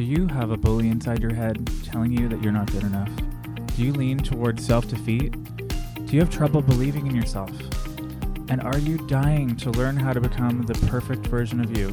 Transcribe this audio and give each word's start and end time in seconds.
Do 0.00 0.06
you 0.06 0.28
have 0.28 0.50
a 0.50 0.56
bully 0.56 0.88
inside 0.88 1.20
your 1.20 1.34
head 1.34 1.70
telling 1.84 2.10
you 2.10 2.26
that 2.30 2.42
you're 2.42 2.54
not 2.54 2.72
good 2.72 2.84
enough? 2.84 3.10
Do 3.76 3.84
you 3.84 3.92
lean 3.92 4.16
towards 4.16 4.64
self 4.66 4.88
defeat? 4.88 5.32
Do 6.06 6.16
you 6.16 6.20
have 6.20 6.30
trouble 6.30 6.62
believing 6.62 7.06
in 7.06 7.14
yourself? 7.14 7.50
And 8.48 8.62
are 8.62 8.78
you 8.78 8.96
dying 9.08 9.56
to 9.56 9.70
learn 9.72 9.98
how 9.98 10.14
to 10.14 10.20
become 10.22 10.64
the 10.64 10.72
perfect 10.86 11.26
version 11.26 11.60
of 11.60 11.76
you? 11.76 11.88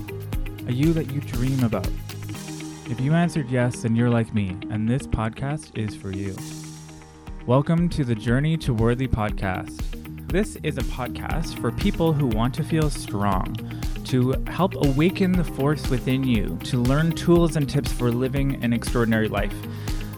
A 0.70 0.72
you 0.72 0.94
that 0.94 1.12
you 1.12 1.20
dream 1.20 1.62
about? 1.66 1.90
If 2.90 3.02
you 3.02 3.12
answered 3.12 3.50
yes, 3.50 3.82
then 3.82 3.94
you're 3.94 4.10
like 4.10 4.34
me, 4.34 4.56
and 4.70 4.88
this 4.88 5.06
podcast 5.06 5.78
is 5.78 5.94
for 5.94 6.14
you. 6.14 6.34
Welcome 7.46 7.90
to 7.90 8.06
the 8.06 8.16
Journey 8.16 8.56
to 8.60 8.74
Worthy 8.74 9.10
podcast. 9.10 9.82
This 10.30 10.56
is 10.64 10.78
a 10.78 10.82
podcast 10.84 11.60
for 11.60 11.74
people 11.74 12.14
who 12.14 12.28
want 12.28 12.54
to 12.56 12.64
feel 12.64 12.90
strong, 12.90 13.54
to 14.08 14.32
help 14.48 14.74
awaken 14.76 15.34
the 15.34 15.44
force 15.44 15.90
within 15.90 16.24
you, 16.24 16.58
to 16.64 16.78
learn 16.78 17.12
tools 17.12 17.58
and 17.58 17.70
tips 17.70 17.92
for 17.92 18.10
living 18.10 18.64
an 18.64 18.72
extraordinary 18.72 19.28
life. 19.28 19.54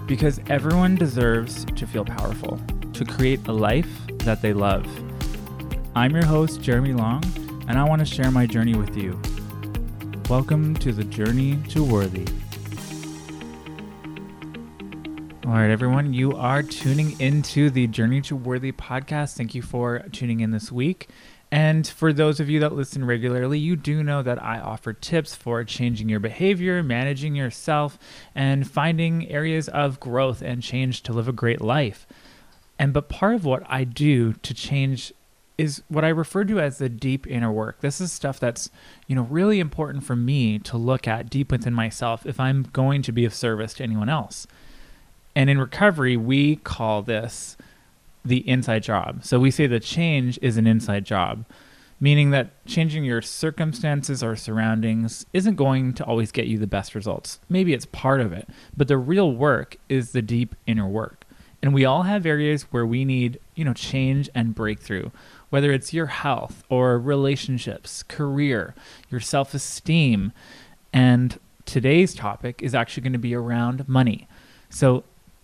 Because 0.05 0.39
everyone 0.47 0.93
deserves 0.93 1.65
to 1.75 1.87
feel 1.87 2.05
powerful, 2.05 2.61
to 2.93 3.03
create 3.03 3.47
a 3.47 3.51
life 3.51 3.89
that 4.19 4.43
they 4.43 4.53
love. 4.53 4.85
I'm 5.95 6.11
your 6.11 6.25
host, 6.25 6.61
Jeremy 6.61 6.93
Long, 6.93 7.23
and 7.67 7.79
I 7.79 7.83
want 7.83 7.99
to 7.99 8.05
share 8.05 8.29
my 8.29 8.45
journey 8.45 8.75
with 8.75 8.95
you. 8.95 9.19
Welcome 10.29 10.75
to 10.75 10.91
the 10.91 11.03
Journey 11.03 11.57
to 11.69 11.83
Worthy. 11.83 12.27
All 15.47 15.55
right, 15.55 15.71
everyone, 15.71 16.13
you 16.13 16.33
are 16.33 16.61
tuning 16.61 17.19
into 17.19 17.71
the 17.71 17.87
Journey 17.87 18.21
to 18.21 18.35
Worthy 18.35 18.71
podcast. 18.71 19.35
Thank 19.35 19.55
you 19.55 19.63
for 19.63 20.05
tuning 20.11 20.41
in 20.41 20.51
this 20.51 20.71
week. 20.71 21.09
And 21.51 21.87
for 21.87 22.13
those 22.13 22.39
of 22.39 22.49
you 22.49 22.59
that 22.59 22.75
listen 22.75 23.03
regularly, 23.03 23.57
you 23.57 23.75
do 23.75 24.03
know 24.03 24.21
that 24.21 24.41
I 24.41 24.59
offer 24.59 24.93
tips 24.93 25.35
for 25.35 25.63
changing 25.63 26.07
your 26.07 26.19
behavior, 26.19 26.83
managing 26.83 27.35
yourself, 27.35 27.97
and 28.35 28.69
finding 28.69 29.27
areas 29.29 29.67
of 29.69 29.99
growth 29.99 30.43
and 30.43 30.61
change 30.61 31.01
to 31.03 31.13
live 31.13 31.27
a 31.27 31.33
great 31.33 31.61
life. 31.61 32.05
And 32.77 32.93
but 32.93 33.09
part 33.09 33.35
of 33.35 33.45
what 33.45 33.63
I 33.67 33.83
do 33.83 34.33
to 34.33 34.53
change 34.53 35.11
is 35.57 35.81
what 35.89 36.05
I 36.05 36.09
refer 36.09 36.45
to 36.45 36.59
as 36.61 36.77
the 36.77 36.87
deep 36.87 37.27
inner 37.27 37.51
work. 37.51 37.81
This 37.81 37.99
is 37.99 38.13
stuff 38.13 38.39
that's, 38.39 38.69
you 39.07 39.15
know, 39.15 39.23
really 39.23 39.59
important 39.59 40.05
for 40.05 40.15
me 40.15 40.59
to 40.59 40.77
look 40.77 41.05
at 41.05 41.29
deep 41.29 41.51
within 41.51 41.73
myself 41.73 42.25
if 42.25 42.39
I'm 42.39 42.63
going 42.63 43.01
to 43.01 43.11
be 43.11 43.25
of 43.25 43.33
service 43.33 43.73
to 43.75 43.83
anyone 43.83 44.07
else. 44.07 44.47
And 45.35 45.49
in 45.49 45.59
recovery, 45.59 46.15
we 46.15 46.55
call 46.57 47.01
this 47.01 47.57
the 48.23 48.47
inside 48.47 48.83
job. 48.83 49.23
So 49.23 49.39
we 49.39 49.51
say 49.51 49.67
the 49.67 49.79
change 49.79 50.37
is 50.41 50.57
an 50.57 50.67
inside 50.67 51.05
job, 51.05 51.45
meaning 51.99 52.31
that 52.31 52.65
changing 52.65 53.03
your 53.03 53.21
circumstances 53.21 54.23
or 54.23 54.35
surroundings 54.35 55.25
isn't 55.33 55.55
going 55.55 55.93
to 55.93 56.03
always 56.05 56.31
get 56.31 56.47
you 56.47 56.57
the 56.57 56.67
best 56.67 56.95
results. 56.95 57.39
Maybe 57.49 57.73
it's 57.73 57.85
part 57.85 58.21
of 58.21 58.31
it, 58.33 58.47
but 58.75 58.87
the 58.87 58.97
real 58.97 59.31
work 59.31 59.77
is 59.89 60.11
the 60.11 60.21
deep 60.21 60.55
inner 60.65 60.87
work. 60.87 61.25
And 61.61 61.73
we 61.73 61.83
all 61.83 62.03
have 62.03 62.25
areas 62.25 62.63
where 62.71 62.85
we 62.85 63.03
need, 63.03 63.37
you 63.53 63.65
know, 63.65 63.73
change 63.73 64.29
and 64.33 64.55
breakthrough, 64.55 65.09
whether 65.49 65.73
it's 65.73 65.93
your 65.93 66.05
health 66.05 66.63
or 66.69 66.97
relationships, 66.97 68.03
career, 68.03 68.75
your 69.09 69.19
self-esteem. 69.19 70.31
And 70.93 71.37
today's 71.65 72.15
topic 72.15 72.61
is 72.61 72.73
actually 72.73 73.03
going 73.03 73.13
to 73.13 73.19
be 73.19 73.35
around 73.35 73.89
money. 73.89 74.27
So 74.69 75.03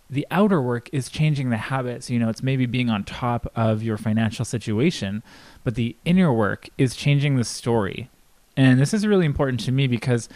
the 0.10 0.28
outer 0.30 0.62
work 0.62 0.90
is 0.92 1.10
changing 1.10 1.50
the 1.50 1.58
habits. 1.58 2.10
You 2.10 2.20
know, 2.20 2.30
it's 2.30 2.44
maybe 2.44 2.66
being 2.66 2.90
on 2.90 3.04
top 3.04 3.52
of 3.56 3.82
your 3.82 3.98
financial 3.98 4.46
situation, 4.46 5.24
but 5.64 5.76
the 5.76 5.96
inner 6.06 6.32
work 6.32 6.70
is 6.78 6.96
changing 6.96 7.36
the 7.36 7.44
story. 7.44 8.10
And 8.58 8.80
this 8.80 8.94
is 8.94 9.06
really 9.06 9.26
important 9.26 9.60
to 9.62 9.72
me 9.72 9.88
because 9.88 10.30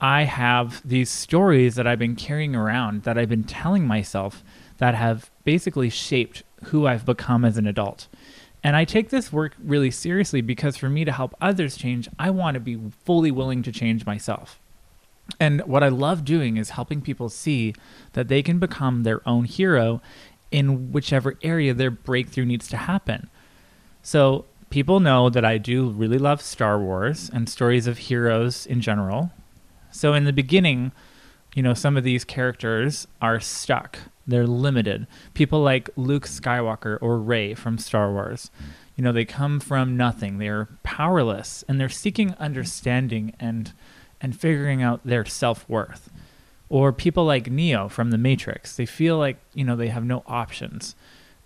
I 0.00 0.24
have 0.24 0.86
these 0.86 1.10
stories 1.10 1.76
that 1.76 1.86
I've 1.86 1.98
been 1.98 2.16
carrying 2.16 2.54
around 2.54 3.04
that 3.04 3.16
I've 3.16 3.28
been 3.28 3.44
telling 3.44 3.86
myself 3.86 4.44
that 4.78 4.94
have 4.94 5.30
basically 5.44 5.88
shaped 5.88 6.42
who 6.64 6.86
I've 6.86 7.06
become 7.06 7.44
as 7.44 7.56
an 7.56 7.66
adult. 7.66 8.08
And 8.62 8.76
I 8.76 8.84
take 8.84 9.10
this 9.10 9.32
work 9.32 9.54
really 9.62 9.90
seriously 9.90 10.40
because 10.40 10.76
for 10.76 10.88
me 10.88 11.04
to 11.04 11.12
help 11.12 11.34
others 11.40 11.76
change, 11.76 12.08
I 12.18 12.30
want 12.30 12.54
to 12.54 12.60
be 12.60 12.78
fully 13.04 13.30
willing 13.30 13.62
to 13.62 13.72
change 13.72 14.06
myself. 14.06 14.58
And 15.40 15.62
what 15.62 15.82
I 15.82 15.88
love 15.88 16.24
doing 16.24 16.56
is 16.56 16.70
helping 16.70 17.00
people 17.00 17.28
see 17.28 17.74
that 18.12 18.28
they 18.28 18.42
can 18.42 18.58
become 18.58 19.02
their 19.02 19.26
own 19.28 19.44
hero 19.44 20.00
in 20.50 20.92
whichever 20.92 21.38
area 21.42 21.74
their 21.74 21.90
breakthrough 21.90 22.44
needs 22.44 22.68
to 22.68 22.76
happen. 22.76 23.28
So, 24.02 24.44
people 24.70 25.00
know 25.00 25.30
that 25.30 25.44
I 25.44 25.58
do 25.58 25.88
really 25.88 26.18
love 26.18 26.42
Star 26.42 26.78
Wars 26.78 27.30
and 27.32 27.48
stories 27.48 27.86
of 27.86 27.98
heroes 27.98 28.66
in 28.66 28.80
general. 28.80 29.30
So, 29.90 30.12
in 30.14 30.24
the 30.24 30.32
beginning, 30.32 30.92
you 31.54 31.62
know, 31.62 31.74
some 31.74 31.96
of 31.96 32.04
these 32.04 32.24
characters 32.24 33.06
are 33.22 33.40
stuck, 33.40 33.98
they're 34.26 34.46
limited. 34.46 35.06
People 35.32 35.62
like 35.62 35.90
Luke 35.96 36.26
Skywalker 36.26 36.98
or 37.00 37.18
Rey 37.18 37.54
from 37.54 37.78
Star 37.78 38.12
Wars. 38.12 38.50
You 38.96 39.02
know, 39.02 39.12
they 39.12 39.24
come 39.24 39.58
from 39.58 39.96
nothing, 39.96 40.38
they're 40.38 40.68
powerless, 40.82 41.64
and 41.68 41.80
they're 41.80 41.88
seeking 41.88 42.34
understanding 42.34 43.34
and 43.40 43.72
and 44.24 44.34
figuring 44.34 44.82
out 44.82 45.02
their 45.04 45.26
self 45.26 45.68
worth. 45.68 46.10
Or 46.70 46.94
people 46.94 47.26
like 47.26 47.50
Neo 47.50 47.90
from 47.90 48.10
The 48.10 48.16
Matrix, 48.16 48.74
they 48.74 48.86
feel 48.86 49.18
like, 49.18 49.36
you 49.52 49.64
know, 49.64 49.76
they 49.76 49.88
have 49.88 50.02
no 50.02 50.22
options 50.26 50.96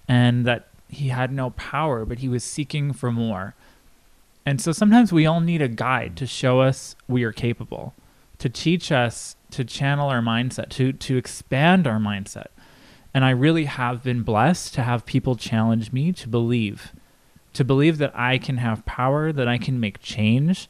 and 0.06 0.47
that 0.47 0.69
he 0.88 1.09
had 1.09 1.33
no 1.33 1.50
power, 1.50 2.05
but 2.05 2.21
he 2.21 2.28
was 2.28 2.44
seeking 2.44 2.93
for 2.93 3.11
more. 3.11 3.56
And 4.47 4.61
so 4.61 4.71
sometimes 4.71 5.12
we 5.12 5.27
all 5.27 5.41
need 5.41 5.61
a 5.61 5.67
guide 5.67 6.17
to 6.19 6.27
show 6.27 6.61
us 6.61 6.94
we 7.09 7.25
are 7.25 7.33
capable, 7.33 7.94
to 8.38 8.49
teach 8.49 8.93
us 8.93 9.34
to 9.50 9.65
channel 9.65 10.09
our 10.09 10.22
mindset, 10.22 10.69
to, 10.71 10.93
to 10.93 11.17
expand 11.17 11.84
our 11.84 11.99
mindset. 11.99 12.47
And 13.12 13.25
I 13.25 13.31
really 13.31 13.65
have 13.65 14.05
been 14.05 14.22
blessed 14.22 14.72
to 14.75 14.84
have 14.84 15.05
people 15.05 15.34
challenge 15.34 15.93
me 15.93 16.12
to 16.12 16.28
believe, 16.28 16.93
to 17.55 17.65
believe 17.65 17.99
that 17.99 18.17
I 18.17 18.38
can 18.38 18.59
have 18.59 18.87
power, 18.87 19.33
that 19.33 19.49
I 19.49 19.59
can 19.59 19.81
make 19.81 20.00
change, 20.00 20.69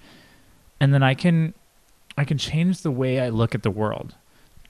and 0.81 0.95
that 0.95 1.03
I 1.03 1.13
can 1.13 1.53
I 2.19 2.25
can 2.25 2.37
change 2.37 2.81
the 2.81 2.91
way 2.91 3.21
I 3.21 3.29
look 3.29 3.55
at 3.55 3.62
the 3.62 3.71
world. 3.71 4.17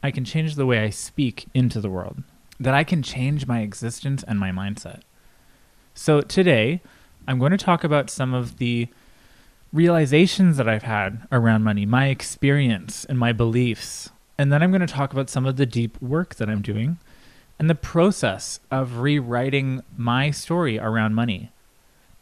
I 0.02 0.10
can 0.10 0.26
change 0.26 0.54
the 0.54 0.66
way 0.66 0.80
I 0.80 0.90
speak 0.90 1.46
into 1.54 1.80
the 1.80 1.88
world. 1.88 2.22
That 2.60 2.74
I 2.74 2.84
can 2.84 3.02
change 3.02 3.46
my 3.46 3.60
existence 3.60 4.22
and 4.22 4.38
my 4.38 4.50
mindset. 4.50 5.00
So 5.94 6.20
today, 6.20 6.82
I'm 7.26 7.38
going 7.38 7.52
to 7.52 7.56
talk 7.56 7.84
about 7.84 8.10
some 8.10 8.34
of 8.34 8.58
the 8.58 8.88
realizations 9.72 10.58
that 10.58 10.68
I've 10.68 10.82
had 10.82 11.26
around 11.32 11.64
money, 11.64 11.86
my 11.86 12.08
experience 12.08 13.06
and 13.06 13.18
my 13.18 13.32
beliefs. 13.32 14.10
And 14.36 14.52
then 14.52 14.62
I'm 14.62 14.70
going 14.70 14.86
to 14.86 14.86
talk 14.86 15.14
about 15.14 15.30
some 15.30 15.46
of 15.46 15.56
the 15.56 15.66
deep 15.66 16.00
work 16.02 16.34
that 16.34 16.50
I'm 16.50 16.60
doing 16.60 16.98
and 17.58 17.70
the 17.70 17.74
process 17.74 18.60
of 18.70 18.98
rewriting 18.98 19.82
my 19.96 20.30
story 20.32 20.78
around 20.78 21.14
money. 21.14 21.50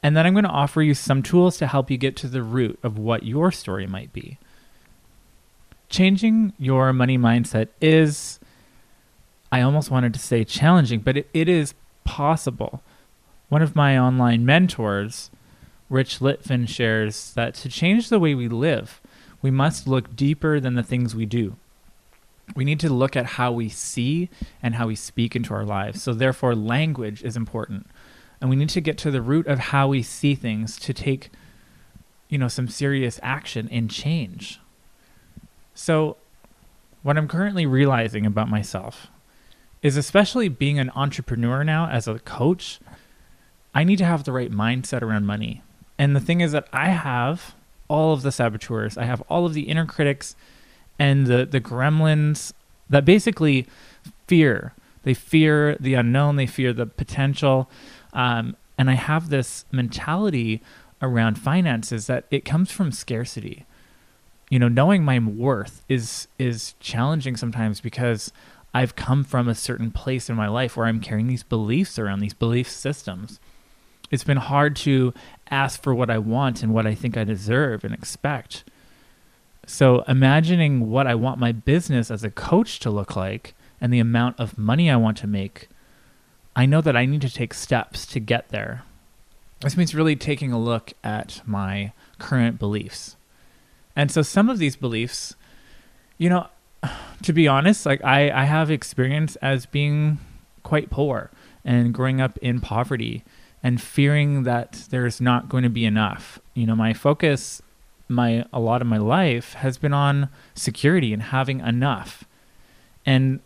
And 0.05 0.17
then 0.17 0.25
I'm 0.25 0.35
going 0.35 0.45
to 0.45 0.51
offer 0.51 0.83
you 0.83 0.95
some 0.95 1.21
tools 1.21 1.57
to 1.59 1.67
help 1.67 1.91
you 1.91 1.99
get 1.99 2.15
to 2.19 2.29
the 2.29 2.45
root 2.45 2.79
of 2.85 2.97
what 2.97 3.25
your 3.25 3.51
story 3.51 3.89
might 3.89 4.13
be 4.13 4.39
changing 5.89 6.53
your 6.59 6.93
money 6.93 7.19
mindset 7.19 7.69
is, 7.81 8.39
I 9.53 9.61
almost 9.61 9.91
wanted 9.91 10.15
to 10.15 10.21
say 10.21 10.45
challenging, 10.45 11.01
but 11.01 11.17
it, 11.17 11.29
it 11.33 11.49
is 11.49 11.75
possible. 12.05 12.83
One 13.49 13.63
of 13.63 13.77
my 13.77 13.99
online 13.99 14.45
mentors, 14.45 15.31
Rich 15.89 16.19
Litvin, 16.19 16.69
shares 16.69 17.33
that 17.35 17.55
to 17.55 17.69
change 17.69 18.09
the 18.09 18.19
way 18.19 18.35
we 18.35 18.49
live, 18.49 19.01
we 19.43 19.51
must 19.51 19.87
look 19.87 20.17
deeper 20.17 20.59
than 20.59 20.75
the 20.75 20.83
things 20.83 21.15
we 21.15 21.27
do. 21.27 21.57
We 22.55 22.65
need 22.65 22.81
to 22.81 22.93
look 22.93 23.17
at 23.17 23.27
how 23.27 23.53
we 23.53 23.69
see 23.69 24.29
and 24.63 24.77
how 24.77 24.87
we 24.87 24.95
speak 24.95 25.35
into 25.35 25.53
our 25.53 25.65
lives. 25.65 26.03
So, 26.03 26.13
therefore, 26.13 26.55
language 26.55 27.23
is 27.23 27.37
important. 27.37 27.87
And 28.41 28.51
we 28.51 28.57
need 28.57 28.69
to 28.71 28.81
get 28.81 28.99
to 28.99 29.11
the 29.11 29.23
root 29.23 29.47
of 29.47 29.59
how 29.59 29.89
we 29.89 30.03
see 30.03 30.35
things 30.35 30.79
to 30.81 30.93
take, 30.93 31.31
you 32.29 32.39
know, 32.39 32.49
some 32.49 32.69
serious 32.69 33.19
action 33.23 33.69
and 33.73 33.91
change. 33.91 34.61
So, 35.77 36.17
what 37.03 37.19
I'm 37.19 37.29
currently 37.29 37.67
realizing 37.67 38.25
about 38.25 38.49
myself 38.49 39.09
is 39.83 39.99
especially 39.99 40.49
being 40.49 40.79
an 40.79 40.91
entrepreneur 40.97 41.63
now 41.63 41.87
as 41.87 42.09
a 42.09 42.19
coach, 42.19 42.81
I 43.75 43.85
need 43.85 43.99
to 43.99 44.07
have 44.07 44.25
the 44.25 44.33
right 44.33 44.51
mindset 44.51 45.03
around 45.03 45.27
money. 45.27 45.63
And 45.99 46.17
the 46.17 46.21
thing 46.21 46.41
is 46.41 46.53
that 46.53 46.67
I 46.73 46.89
have 46.89 47.55
all 47.89 48.15
of 48.15 48.23
the 48.23 48.33
saboteurs, 48.33 48.97
I 48.97 49.05
have 49.05 49.21
all 49.29 49.45
of 49.45 49.53
the 49.53 49.69
inner 49.69 49.85
critics 49.85 50.35
and 50.99 51.27
the, 51.27 51.45
the 51.45 51.61
gremlins 51.61 52.55
that 52.89 53.05
basically 53.05 53.67
fear. 54.27 54.73
They 55.03 55.13
fear 55.13 55.77
the 55.79 55.93
unknown, 55.93 56.37
they 56.37 56.47
fear 56.47 56.73
the 56.73 56.87
potential. 56.87 57.71
Um, 58.15 58.57
and 58.79 58.91
I 58.91 58.95
have 58.95 59.29
this 59.29 59.67
mentality 59.71 60.63
around 61.03 61.39
finances 61.39 62.07
that 62.07 62.25
it 62.31 62.47
comes 62.47 62.71
from 62.71 62.93
scarcity 62.93 63.67
you 64.49 64.59
know 64.59 64.69
knowing 64.69 65.05
my 65.05 65.19
worth 65.19 65.83
is 65.89 66.29
is 66.39 66.75
challenging 66.81 67.37
sometimes 67.37 67.81
because 67.81 68.33
I've 68.73 68.95
come 68.95 69.25
from 69.25 69.49
a 69.49 69.55
certain 69.55 69.91
place 69.91 70.29
in 70.29 70.37
my 70.37 70.49
life 70.49 70.77
where 70.77 70.87
I'm 70.87 71.01
carrying 71.01 71.29
these 71.29 71.43
beliefs 71.43 71.99
around 71.99 72.21
these 72.21 72.35
belief 72.35 72.69
systems. 72.69 73.41
It's 74.11 74.23
been 74.23 74.37
hard 74.37 74.77
to 74.77 75.15
ask 75.51 75.83
for 75.83 75.95
what 75.95 76.11
I 76.11 76.19
want 76.19 76.63
and 76.63 76.75
what 76.75 76.87
I 76.87 76.95
think 76.95 77.17
I 77.17 77.25
deserve 77.25 77.85
and 77.85 77.95
expect. 77.95 78.65
So, 79.67 80.03
imagining 80.07 80.91
what 80.91 81.07
I 81.07 81.15
want 81.15 81.41
my 81.41 81.53
business 81.53 82.11
as 82.11 82.23
a 82.23 82.31
coach 82.31 82.79
to 82.81 82.91
look 82.91 83.17
like 83.17 83.55
and 83.81 83.93
the 83.93 83.99
amount 83.99 84.39
of 84.39 84.59
money 84.59 84.91
I 84.91 84.97
want 84.97 85.17
to 85.19 85.27
make, 85.27 85.69
I 86.55 86.67
know 86.67 86.81
that 86.83 86.97
I 86.97 87.05
need 87.05 87.23
to 87.23 87.33
take 87.33 87.53
steps 87.53 88.07
to 88.07 88.21
get 88.21 88.51
there. 88.51 88.85
This 89.61 89.77
means 89.77 89.95
really 89.95 90.17
taking 90.17 90.53
a 90.53 90.59
look 90.59 90.93
at 91.03 91.41
my 91.47 91.93
current 92.19 92.59
beliefs. 92.59 93.17
And 93.97 94.11
so, 94.11 94.23
some 94.23 94.49
of 94.49 94.59
these 94.59 94.77
beliefs, 94.77 95.35
you 96.19 96.29
know, 96.29 96.47
to 97.23 97.33
be 97.33 97.49
honest, 97.49 97.87
like 97.87 98.05
I, 98.05 98.31
I 98.31 98.45
have 98.45 98.71
experience 98.71 99.37
as 99.37 99.67
being 99.67 100.19
quite 100.63 100.91
poor 100.91 101.31
and 101.65 101.93
growing 101.93 102.21
up 102.21 102.39
in 102.39 102.61
poverty 102.61 103.25
and 103.63 103.81
fearing 103.81 104.43
that 104.45 104.87
there's 104.91 105.21
not 105.21 105.49
going 105.49 105.65
to 105.65 105.71
be 105.71 105.85
enough. 105.85 106.39
You 106.55 106.67
know, 106.67 106.77
my 106.77 106.93
focus 106.93 107.63
my 108.09 108.45
a 108.53 108.61
lot 108.61 108.81
of 108.81 108.87
my 108.87 108.99
life 108.99 109.55
has 109.55 109.79
been 109.79 109.93
on 109.93 110.29
security 110.55 111.13
and 111.13 111.23
having 111.23 111.61
enough. 111.61 112.25
And 113.05 113.41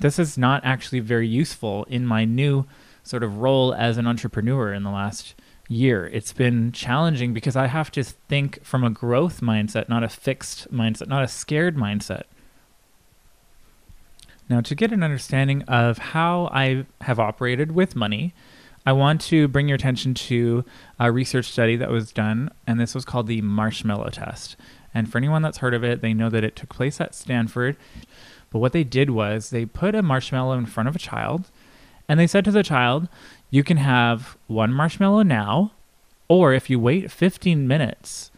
this 0.00 0.18
is 0.18 0.36
not 0.36 0.64
actually 0.64 1.00
very 1.00 1.28
useful 1.28 1.84
in 1.84 2.06
my 2.06 2.24
new 2.24 2.66
sort 3.02 3.22
of 3.22 3.38
role 3.38 3.74
as 3.74 3.98
an 3.98 4.06
entrepreneur 4.06 4.72
in 4.72 4.82
the 4.82 4.90
last 4.90 5.34
year. 5.68 6.10
It's 6.12 6.32
been 6.32 6.72
challenging 6.72 7.32
because 7.32 7.56
I 7.56 7.66
have 7.66 7.90
to 7.92 8.04
think 8.04 8.64
from 8.64 8.84
a 8.84 8.90
growth 8.90 9.40
mindset, 9.40 9.88
not 9.88 10.02
a 10.02 10.08
fixed 10.08 10.72
mindset, 10.72 11.08
not 11.08 11.22
a 11.22 11.28
scared 11.28 11.76
mindset. 11.76 12.24
Now, 14.48 14.60
to 14.60 14.74
get 14.74 14.92
an 14.92 15.02
understanding 15.02 15.62
of 15.62 15.98
how 15.98 16.50
I 16.52 16.84
have 17.02 17.18
operated 17.18 17.72
with 17.72 17.96
money, 17.96 18.34
I 18.84 18.92
want 18.92 19.20
to 19.22 19.46
bring 19.48 19.68
your 19.68 19.76
attention 19.76 20.12
to 20.14 20.64
a 20.98 21.12
research 21.12 21.46
study 21.46 21.76
that 21.76 21.90
was 21.90 22.12
done, 22.12 22.50
and 22.66 22.80
this 22.80 22.94
was 22.94 23.04
called 23.04 23.28
the 23.28 23.40
marshmallow 23.40 24.10
test. 24.10 24.56
And 24.92 25.10
for 25.10 25.18
anyone 25.18 25.42
that's 25.42 25.58
heard 25.58 25.74
of 25.74 25.84
it, 25.84 26.02
they 26.02 26.12
know 26.12 26.28
that 26.28 26.44
it 26.44 26.56
took 26.56 26.68
place 26.68 27.00
at 27.00 27.14
Stanford. 27.14 27.76
But 28.50 28.58
what 28.58 28.72
they 28.72 28.84
did 28.84 29.10
was 29.10 29.50
they 29.50 29.64
put 29.64 29.94
a 29.94 30.02
marshmallow 30.02 30.58
in 30.58 30.66
front 30.66 30.88
of 30.88 30.96
a 30.96 30.98
child, 30.98 31.50
and 32.08 32.18
they 32.18 32.26
said 32.26 32.44
to 32.44 32.50
the 32.50 32.62
child, 32.62 33.08
You 33.52 33.62
can 33.62 33.76
have 33.76 34.38
one 34.46 34.72
marshmallow 34.72 35.24
now, 35.24 35.72
or 36.26 36.54
if 36.54 36.70
you 36.70 36.80
wait 36.80 37.10
15 37.10 37.68
minutes 37.68 38.30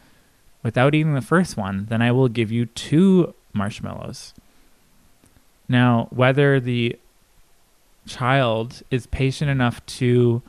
without 0.65 0.93
eating 0.93 1.15
the 1.15 1.23
first 1.23 1.57
one, 1.57 1.87
then 1.89 2.03
I 2.03 2.11
will 2.11 2.29
give 2.29 2.51
you 2.51 2.67
two 2.67 3.33
marshmallows. 3.53 4.35
Now, 5.69 6.09
whether 6.11 6.59
the 6.59 6.99
child 8.09 8.83
is 8.91 9.07
patient 9.07 9.53
enough 9.53 9.87
to 9.87 10.43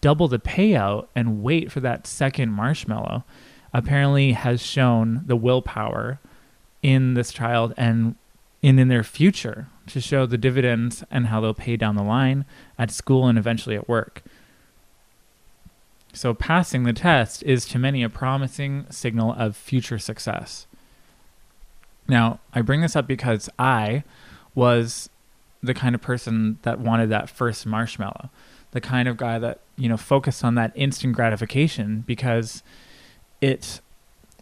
double 0.00 0.28
the 0.28 0.38
payout 0.38 1.08
and 1.14 1.42
wait 1.42 1.70
for 1.70 1.80
that 1.80 2.06
second 2.06 2.52
marshmallow 2.52 3.22
apparently 3.74 4.32
has 4.32 4.62
shown 4.62 5.24
the 5.26 5.36
willpower 5.36 6.20
in 6.82 7.12
this 7.12 7.34
child 7.34 7.74
and 7.76 8.14
in 8.62 8.78
in 8.78 8.88
their 8.88 9.04
future 9.04 9.68
to 9.86 10.00
show 10.00 10.24
the 10.24 10.38
dividends 10.38 11.04
and 11.10 11.26
how 11.26 11.40
they'll 11.40 11.52
pay 11.52 11.76
down 11.76 11.96
the 11.96 12.02
line 12.02 12.46
at 12.78 12.90
school 12.90 13.26
and 13.26 13.38
eventually 13.38 13.76
at 13.76 13.88
work. 13.88 14.22
So 16.12 16.32
passing 16.32 16.84
the 16.84 16.92
test 16.92 17.42
is 17.42 17.66
to 17.66 17.78
many 17.78 18.02
a 18.02 18.08
promising 18.08 18.86
signal 18.90 19.34
of 19.36 19.56
future 19.56 19.98
success. 19.98 20.66
Now, 22.08 22.40
I 22.54 22.62
bring 22.62 22.80
this 22.80 22.96
up 22.96 23.06
because 23.06 23.50
I 23.58 24.04
was 24.54 25.10
the 25.62 25.74
kind 25.74 25.94
of 25.94 26.00
person 26.00 26.58
that 26.62 26.80
wanted 26.80 27.10
that 27.10 27.28
first 27.28 27.66
marshmallow, 27.66 28.30
the 28.70 28.80
kind 28.80 29.08
of 29.08 29.16
guy 29.16 29.38
that 29.38 29.60
you 29.76 29.88
know 29.88 29.96
focused 29.96 30.44
on 30.44 30.54
that 30.54 30.72
instant 30.74 31.14
gratification 31.14 32.02
because 32.06 32.62
it 33.40 33.80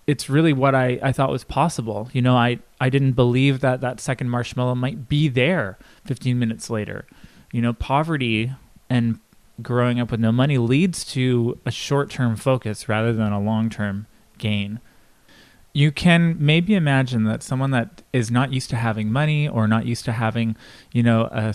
it's 0.06 0.28
really 0.28 0.52
what 0.52 0.74
I, 0.74 0.98
I 1.02 1.12
thought 1.12 1.30
was 1.30 1.44
possible. 1.44 2.10
You 2.12 2.22
know, 2.22 2.36
I, 2.36 2.58
I 2.78 2.90
didn't 2.90 3.12
believe 3.12 3.60
that 3.60 3.80
that 3.80 4.00
second 4.00 4.28
marshmallow 4.28 4.74
might 4.74 5.08
be 5.08 5.28
there 5.28 5.78
15 6.04 6.38
minutes 6.38 6.68
later. 6.68 7.06
You 7.54 7.62
know, 7.62 7.72
poverty 7.72 8.52
and 8.90 9.20
growing 9.62 10.00
up 10.00 10.10
with 10.10 10.18
no 10.18 10.32
money 10.32 10.58
leads 10.58 11.04
to 11.04 11.58
a 11.64 11.70
short 11.70 12.10
term 12.10 12.34
focus 12.34 12.88
rather 12.88 13.12
than 13.12 13.32
a 13.32 13.40
long 13.40 13.70
term 13.70 14.06
gain 14.36 14.80
you 15.74 15.90
can 15.90 16.36
maybe 16.38 16.74
imagine 16.74 17.24
that 17.24 17.42
someone 17.42 17.72
that 17.72 18.02
is 18.12 18.30
not 18.30 18.52
used 18.52 18.70
to 18.70 18.76
having 18.76 19.10
money 19.10 19.48
or 19.48 19.66
not 19.66 19.84
used 19.84 20.04
to 20.04 20.12
having, 20.12 20.56
you 20.92 21.02
know, 21.02 21.28
a, 21.32 21.52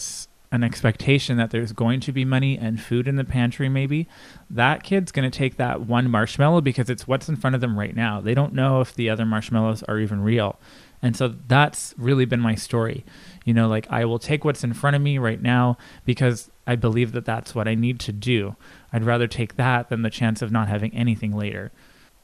an 0.51 0.61
expectation 0.61 1.37
that 1.37 1.51
there's 1.51 1.71
going 1.71 2.01
to 2.01 2.11
be 2.11 2.25
money 2.25 2.57
and 2.57 2.81
food 2.81 3.07
in 3.07 3.15
the 3.15 3.23
pantry, 3.23 3.69
maybe, 3.69 4.09
that 4.49 4.83
kid's 4.83 5.13
going 5.13 5.29
to 5.29 5.35
take 5.35 5.55
that 5.55 5.81
one 5.81 6.11
marshmallow 6.11 6.59
because 6.59 6.89
it's 6.89 7.07
what's 7.07 7.29
in 7.29 7.37
front 7.37 7.55
of 7.55 7.61
them 7.61 7.79
right 7.79 7.95
now. 7.95 8.19
They 8.19 8.33
don't 8.33 8.53
know 8.53 8.81
if 8.81 8.93
the 8.93 9.09
other 9.09 9.25
marshmallows 9.25 9.83
are 9.83 9.97
even 9.97 10.21
real. 10.21 10.59
And 11.01 11.15
so 11.15 11.33
that's 11.47 11.95
really 11.97 12.25
been 12.25 12.41
my 12.41 12.55
story. 12.55 13.05
You 13.49 13.53
know, 13.55 13.67
like 13.67 13.87
I 13.89 14.05
will 14.05 14.19
take 14.19 14.45
what's 14.45 14.63
in 14.63 14.73
front 14.73 14.95
of 14.95 15.01
me 15.01 15.17
right 15.17 15.41
now 15.41 15.77
because 16.05 16.51
I 16.67 16.75
believe 16.75 17.13
that 17.13 17.25
that's 17.25 17.55
what 17.55 17.67
I 17.67 17.75
need 17.75 17.99
to 18.01 18.11
do. 18.11 18.55
I'd 18.93 19.03
rather 19.03 19.27
take 19.27 19.55
that 19.55 19.89
than 19.89 20.03
the 20.03 20.09
chance 20.09 20.41
of 20.41 20.51
not 20.51 20.67
having 20.67 20.93
anything 20.93 21.35
later 21.35 21.71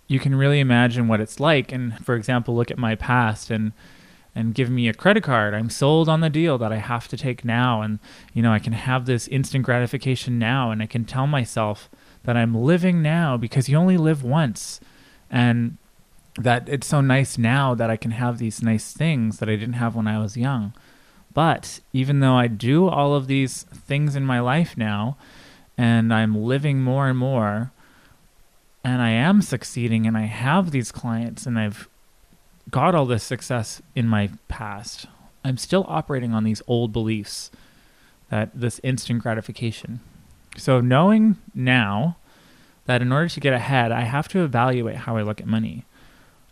you 0.07 0.19
can 0.19 0.35
really 0.35 0.59
imagine 0.59 1.07
what 1.07 1.19
it's 1.19 1.39
like. 1.39 1.71
And 1.71 1.97
for 2.05 2.15
example, 2.15 2.55
look 2.55 2.71
at 2.71 2.77
my 2.77 2.95
past 2.95 3.49
and 3.49 3.73
and 4.37 4.53
give 4.53 4.69
me 4.69 4.89
a 4.89 4.93
credit 4.93 5.23
card. 5.23 5.53
I'm 5.53 5.69
sold 5.69 6.09
on 6.09 6.19
the 6.19 6.29
deal 6.29 6.57
that 6.57 6.73
I 6.73 6.77
have 6.77 7.07
to 7.07 7.15
take 7.15 7.45
now, 7.45 7.81
and 7.81 7.99
you 8.33 8.41
know 8.41 8.51
I 8.51 8.59
can 8.59 8.73
have 8.73 9.05
this 9.05 9.27
instant 9.29 9.63
gratification 9.63 10.37
now, 10.37 10.71
and 10.71 10.81
I 10.83 10.87
can 10.87 11.05
tell 11.05 11.25
myself 11.25 11.89
that 12.23 12.35
I'm 12.35 12.53
living 12.53 13.01
now 13.01 13.37
because 13.37 13.69
you 13.69 13.77
only 13.77 13.97
live 13.97 14.23
once, 14.23 14.81
and 15.29 15.77
that 16.37 16.67
it's 16.67 16.87
so 16.87 16.99
nice 16.99 17.37
now 17.37 17.73
that 17.75 17.89
I 17.89 17.95
can 17.95 18.11
have 18.11 18.37
these 18.37 18.61
nice 18.61 18.91
things 18.91 19.39
that 19.39 19.47
I 19.47 19.55
didn't 19.55 19.75
have 19.75 19.95
when 19.95 20.07
I 20.07 20.19
was 20.19 20.35
young. 20.35 20.73
But 21.35 21.81
even 21.93 22.21
though 22.21 22.35
I 22.35 22.47
do 22.47 22.87
all 22.87 23.13
of 23.13 23.27
these 23.27 23.63
things 23.63 24.15
in 24.15 24.25
my 24.25 24.39
life 24.39 24.75
now, 24.75 25.17
and 25.77 26.11
I'm 26.11 26.35
living 26.35 26.81
more 26.81 27.09
and 27.09 27.19
more, 27.19 27.71
and 28.83 29.01
I 29.01 29.09
am 29.09 29.41
succeeding 29.41 30.07
and 30.07 30.17
I 30.17 30.21
have 30.21 30.71
these 30.71 30.91
clients 30.91 31.45
and 31.45 31.59
I've 31.59 31.89
got 32.71 32.95
all 32.95 33.05
this 33.05 33.23
success 33.23 33.81
in 33.95 34.07
my 34.07 34.29
past, 34.47 35.07
I'm 35.43 35.57
still 35.57 35.85
operating 35.89 36.33
on 36.33 36.45
these 36.45 36.61
old 36.67 36.93
beliefs 36.93 37.51
that 38.29 38.49
this 38.55 38.79
instant 38.81 39.21
gratification. 39.21 39.99
So, 40.57 40.79
knowing 40.79 41.35
now 41.53 42.15
that 42.85 43.01
in 43.01 43.11
order 43.11 43.27
to 43.27 43.39
get 43.41 43.53
ahead, 43.53 43.91
I 43.91 44.01
have 44.01 44.29
to 44.29 44.43
evaluate 44.43 44.95
how 44.95 45.17
I 45.17 45.21
look 45.21 45.41
at 45.41 45.47
money. 45.47 45.83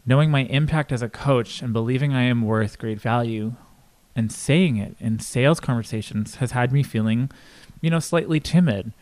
Knowing 0.06 0.30
my 0.30 0.42
impact 0.44 0.92
as 0.92 1.02
a 1.02 1.08
coach 1.08 1.62
and 1.62 1.72
believing 1.72 2.14
I 2.14 2.24
am 2.24 2.42
worth 2.42 2.78
great 2.78 3.00
value 3.00 3.54
and 4.15 4.32
saying 4.32 4.77
it 4.77 4.96
in 5.00 5.20
sales 5.20 5.60
conversations 5.60 6.36
has 6.36 6.51
had 6.51 6.72
me 6.72 6.84
feeling, 6.84 7.29
you 7.82 7.89
know, 7.89 8.00
slightly 8.00 8.39
timid 8.39 8.93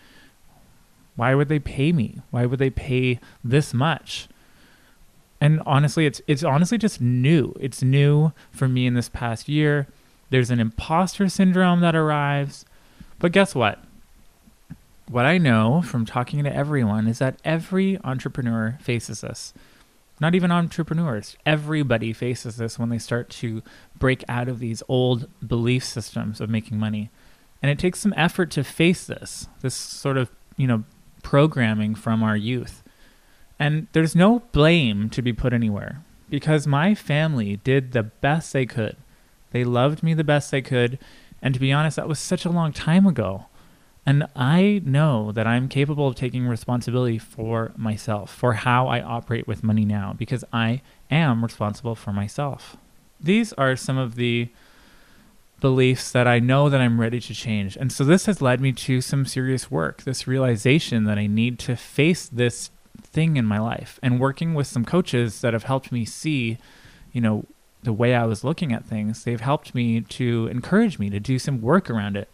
why 1.15 1.35
would 1.35 1.49
they 1.49 1.59
pay 1.59 1.91
me? 1.91 2.21
Why 2.31 2.45
would 2.45 2.59
they 2.59 2.69
pay 2.69 3.19
this 3.43 3.73
much? 3.73 4.27
And 5.39 5.61
honestly, 5.65 6.05
it's 6.05 6.21
it's 6.27 6.43
honestly 6.43 6.77
just 6.77 7.01
new. 7.01 7.53
It's 7.59 7.81
new 7.81 8.31
for 8.51 8.67
me 8.67 8.87
in 8.87 8.93
this 8.93 9.09
past 9.09 9.49
year. 9.49 9.87
There's 10.29 10.51
an 10.51 10.59
imposter 10.59 11.27
syndrome 11.29 11.81
that 11.81 11.95
arrives. 11.95 12.65
But 13.19 13.31
guess 13.33 13.53
what? 13.53 13.79
What 15.09 15.25
I 15.25 15.37
know 15.37 15.81
from 15.81 16.05
talking 16.05 16.43
to 16.43 16.55
everyone 16.55 17.07
is 17.07 17.19
that 17.19 17.39
every 17.43 17.99
entrepreneur 18.03 18.77
faces 18.81 19.21
this. 19.21 19.53
Not 20.21 20.35
even 20.35 20.51
entrepreneurs. 20.51 21.35
Everybody 21.47 22.13
faces 22.13 22.57
this 22.57 22.77
when 22.77 22.89
they 22.89 22.99
start 22.99 23.31
to 23.31 23.63
break 23.97 24.23
out 24.29 24.47
of 24.47 24.59
these 24.59 24.83
old 24.87 25.27
belief 25.45 25.83
systems 25.83 26.39
of 26.39 26.47
making 26.47 26.77
money. 26.77 27.09
And 27.59 27.71
it 27.71 27.79
takes 27.79 27.99
some 27.99 28.13
effort 28.15 28.51
to 28.51 28.63
face 28.63 29.05
this, 29.05 29.47
this 29.61 29.73
sort 29.73 30.17
of, 30.17 30.29
you 30.57 30.67
know, 30.67 30.83
programming 31.23 31.95
from 31.95 32.21
our 32.21 32.37
youth. 32.37 32.83
And 33.57 33.87
there's 33.93 34.15
no 34.15 34.43
blame 34.51 35.09
to 35.09 35.23
be 35.23 35.33
put 35.33 35.53
anywhere 35.53 36.03
because 36.29 36.67
my 36.67 36.93
family 36.93 37.57
did 37.57 37.91
the 37.91 38.03
best 38.03 38.53
they 38.53 38.67
could. 38.67 38.97
They 39.49 39.63
loved 39.63 40.03
me 40.03 40.13
the 40.13 40.23
best 40.23 40.51
they 40.51 40.61
could. 40.61 40.99
And 41.41 41.55
to 41.55 41.59
be 41.59 41.71
honest, 41.71 41.95
that 41.95 42.07
was 42.07 42.19
such 42.19 42.45
a 42.45 42.51
long 42.51 42.73
time 42.73 43.07
ago. 43.07 43.47
And 44.05 44.25
I 44.35 44.81
know 44.83 45.31
that 45.31 45.45
I'm 45.45 45.67
capable 45.67 46.07
of 46.07 46.15
taking 46.15 46.47
responsibility 46.47 47.19
for 47.19 47.71
myself, 47.77 48.33
for 48.33 48.53
how 48.53 48.87
I 48.87 49.01
operate 49.01 49.47
with 49.47 49.63
money 49.63 49.85
now, 49.85 50.15
because 50.17 50.43
I 50.51 50.81
am 51.11 51.43
responsible 51.43 51.95
for 51.95 52.11
myself. 52.11 52.77
These 53.19 53.53
are 53.53 53.75
some 53.75 53.97
of 53.97 54.15
the 54.15 54.49
beliefs 55.59 56.11
that 56.11 56.27
I 56.27 56.39
know 56.39 56.69
that 56.69 56.81
I'm 56.81 56.99
ready 56.99 57.19
to 57.19 57.33
change. 57.35 57.77
And 57.77 57.91
so 57.91 58.03
this 58.03 58.25
has 58.25 58.41
led 58.41 58.59
me 58.59 58.71
to 58.73 58.99
some 58.99 59.25
serious 59.27 59.69
work, 59.69 60.01
this 60.01 60.25
realization 60.27 61.03
that 61.03 61.19
I 61.19 61.27
need 61.27 61.59
to 61.59 61.75
face 61.75 62.27
this 62.27 62.71
thing 62.99 63.37
in 63.37 63.45
my 63.45 63.59
life 63.59 63.99
and 64.01 64.19
working 64.19 64.55
with 64.55 64.65
some 64.65 64.83
coaches 64.83 65.41
that 65.41 65.53
have 65.53 65.63
helped 65.63 65.91
me 65.91 66.05
see, 66.05 66.57
you 67.13 67.21
know, 67.21 67.45
the 67.83 67.93
way 67.93 68.15
I 68.15 68.25
was 68.25 68.43
looking 68.43 68.73
at 68.73 68.85
things. 68.85 69.23
They've 69.23 69.39
helped 69.39 69.75
me 69.75 70.01
to 70.01 70.47
encourage 70.47 70.97
me 70.97 71.11
to 71.11 71.19
do 71.19 71.37
some 71.37 71.61
work 71.61 71.89
around 71.89 72.17
it. 72.17 72.29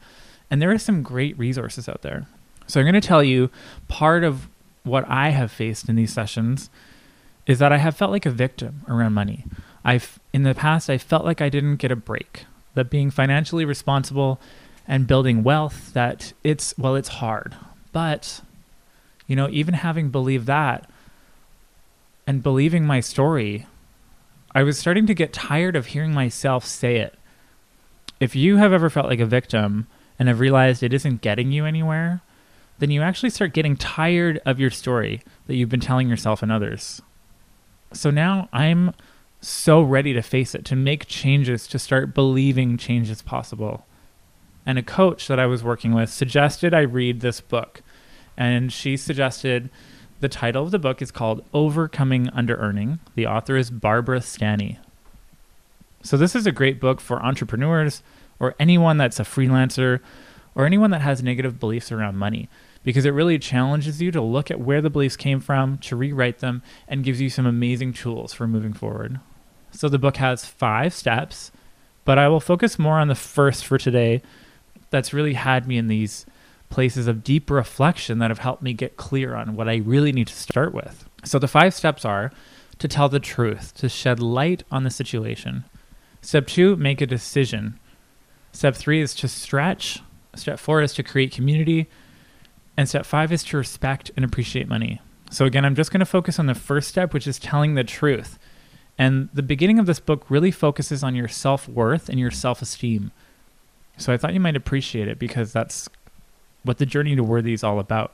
And 0.49 0.61
there 0.61 0.71
are 0.71 0.77
some 0.77 1.03
great 1.03 1.37
resources 1.37 1.89
out 1.89 2.01
there. 2.01 2.27
So 2.67 2.79
I'm 2.79 2.85
going 2.85 2.99
to 2.99 3.07
tell 3.07 3.23
you 3.23 3.49
part 3.87 4.23
of 4.23 4.47
what 4.83 5.07
I 5.07 5.29
have 5.29 5.51
faced 5.51 5.89
in 5.89 5.95
these 5.95 6.13
sessions 6.13 6.69
is 7.45 7.59
that 7.59 7.71
I 7.71 7.77
have 7.77 7.95
felt 7.95 8.11
like 8.11 8.25
a 8.25 8.31
victim 8.31 8.81
around 8.87 9.13
money. 9.13 9.45
I've 9.83 10.19
in 10.33 10.43
the 10.43 10.53
past 10.53 10.89
I 10.89 10.97
felt 10.97 11.25
like 11.25 11.41
I 11.41 11.49
didn't 11.49 11.77
get 11.77 11.91
a 11.91 11.95
break. 11.95 12.45
That 12.73 12.89
being 12.89 13.09
financially 13.09 13.65
responsible 13.65 14.39
and 14.87 15.07
building 15.07 15.43
wealth 15.43 15.93
that 15.93 16.33
it's 16.43 16.77
well 16.77 16.95
it's 16.95 17.07
hard. 17.09 17.55
But 17.91 18.41
you 19.27 19.35
know, 19.35 19.49
even 19.49 19.73
having 19.73 20.09
believed 20.09 20.45
that 20.47 20.89
and 22.25 22.43
believing 22.43 22.85
my 22.85 22.99
story, 22.99 23.65
I 24.53 24.63
was 24.63 24.77
starting 24.77 25.07
to 25.07 25.13
get 25.13 25.33
tired 25.33 25.75
of 25.75 25.87
hearing 25.87 26.13
myself 26.13 26.65
say 26.65 26.97
it. 26.97 27.15
If 28.19 28.35
you 28.35 28.57
have 28.57 28.73
ever 28.73 28.89
felt 28.89 29.07
like 29.07 29.19
a 29.19 29.25
victim 29.25 29.87
and 30.19 30.27
have 30.27 30.39
realized 30.39 30.83
it 30.83 30.93
isn't 30.93 31.21
getting 31.21 31.51
you 31.51 31.65
anywhere, 31.65 32.21
then 32.79 32.91
you 32.91 33.01
actually 33.01 33.29
start 33.29 33.53
getting 33.53 33.75
tired 33.75 34.39
of 34.45 34.59
your 34.59 34.69
story 34.69 35.21
that 35.47 35.55
you've 35.55 35.69
been 35.69 35.79
telling 35.79 36.09
yourself 36.09 36.43
and 36.43 36.51
others. 36.51 37.01
So 37.93 38.11
now 38.11 38.49
I'm 38.51 38.93
so 39.41 39.81
ready 39.81 40.13
to 40.13 40.21
face 40.21 40.55
it, 40.55 40.65
to 40.65 40.75
make 40.75 41.07
changes, 41.07 41.67
to 41.67 41.79
start 41.79 42.13
believing 42.13 42.77
change 42.77 43.09
is 43.09 43.21
possible. 43.21 43.85
And 44.65 44.77
a 44.77 44.83
coach 44.83 45.27
that 45.27 45.39
I 45.39 45.45
was 45.45 45.63
working 45.63 45.93
with 45.93 46.09
suggested 46.09 46.73
I 46.73 46.81
read 46.81 47.21
this 47.21 47.39
book. 47.39 47.81
And 48.35 48.71
she 48.71 48.97
suggested 48.97 49.69
the 50.19 50.29
title 50.29 50.63
of 50.63 50.71
the 50.71 50.79
book 50.79 51.01
is 51.01 51.11
called 51.11 51.45
Overcoming 51.53 52.27
Underearning. 52.27 52.99
The 53.15 53.27
author 53.27 53.55
is 53.55 53.71
Barbara 53.71 54.21
Stanny. 54.21 54.79
So, 56.03 56.17
this 56.17 56.35
is 56.35 56.45
a 56.45 56.51
great 56.51 56.79
book 56.79 57.01
for 57.01 57.23
entrepreneurs 57.23 58.03
or 58.39 58.55
anyone 58.59 58.97
that's 58.97 59.19
a 59.19 59.23
freelancer 59.23 59.99
or 60.55 60.65
anyone 60.65 60.91
that 60.91 61.01
has 61.01 61.21
negative 61.21 61.59
beliefs 61.59 61.91
around 61.91 62.17
money 62.17 62.49
because 62.83 63.05
it 63.05 63.11
really 63.11 63.37
challenges 63.37 64.01
you 64.01 64.11
to 64.11 64.21
look 64.21 64.49
at 64.49 64.61
where 64.61 64.81
the 64.81 64.89
beliefs 64.89 65.17
came 65.17 65.41
from, 65.41 65.77
to 65.79 65.95
rewrite 65.95 66.39
them, 66.39 66.63
and 66.87 67.03
gives 67.03 67.19
you 67.19 67.29
some 67.29 67.45
amazing 67.45 67.91
tools 67.91 68.31
for 68.31 68.47
moving 68.47 68.71
forward. 68.71 69.19
So 69.71 69.89
the 69.89 69.99
book 69.99 70.17
has 70.17 70.45
five 70.45 70.93
steps, 70.93 71.51
but 72.05 72.17
I 72.17 72.29
will 72.29 72.39
focus 72.39 72.79
more 72.79 72.97
on 72.97 73.09
the 73.09 73.15
first 73.15 73.65
for 73.65 73.77
today 73.77 74.21
that's 74.89 75.13
really 75.13 75.33
had 75.33 75.67
me 75.67 75.77
in 75.77 75.87
these 75.89 76.25
places 76.69 77.07
of 77.07 77.23
deep 77.23 77.49
reflection 77.49 78.19
that 78.19 78.31
have 78.31 78.39
helped 78.39 78.63
me 78.63 78.73
get 78.73 78.97
clear 78.97 79.35
on 79.35 79.55
what 79.55 79.67
I 79.67 79.77
really 79.77 80.11
need 80.11 80.27
to 80.27 80.33
start 80.33 80.73
with. 80.73 81.07
So 81.23 81.39
the 81.39 81.47
five 81.47 81.73
steps 81.73 82.05
are 82.05 82.31
to 82.79 82.87
tell 82.87 83.09
the 83.09 83.19
truth, 83.19 83.73
to 83.75 83.89
shed 83.89 84.21
light 84.21 84.63
on 84.71 84.83
the 84.83 84.89
situation. 84.89 85.65
Step 86.21 86.47
two, 86.47 86.75
make 86.75 87.01
a 87.01 87.05
decision. 87.05 87.79
Step 88.51 88.75
three 88.75 89.01
is 89.01 89.13
to 89.15 89.27
stretch. 89.27 90.01
Step 90.35 90.59
four 90.59 90.81
is 90.81 90.93
to 90.93 91.03
create 91.03 91.31
community. 91.31 91.87
And 92.75 92.87
step 92.87 93.05
five 93.05 93.31
is 93.31 93.43
to 93.45 93.57
respect 93.57 94.11
and 94.15 94.23
appreciate 94.23 94.67
money. 94.67 95.01
So, 95.29 95.45
again, 95.45 95.65
I'm 95.65 95.75
just 95.75 95.91
going 95.91 95.99
to 95.99 96.05
focus 96.05 96.39
on 96.39 96.45
the 96.45 96.55
first 96.55 96.87
step, 96.87 97.13
which 97.13 97.27
is 97.27 97.39
telling 97.39 97.75
the 97.75 97.83
truth. 97.83 98.39
And 98.97 99.29
the 99.33 99.43
beginning 99.43 99.77
of 99.79 99.85
this 99.85 99.99
book 99.99 100.29
really 100.29 100.51
focuses 100.51 101.03
on 101.03 101.15
your 101.15 101.27
self 101.27 101.67
worth 101.67 102.07
and 102.07 102.19
your 102.19 102.31
self 102.31 102.61
esteem. 102.61 103.11
So, 103.97 104.13
I 104.13 104.17
thought 104.17 104.33
you 104.33 104.39
might 104.39 104.55
appreciate 104.55 105.07
it 105.07 105.19
because 105.19 105.51
that's 105.51 105.89
what 106.63 106.77
the 106.77 106.85
journey 106.85 107.15
to 107.15 107.23
worthy 107.23 107.53
is 107.53 107.63
all 107.63 107.79
about. 107.79 108.13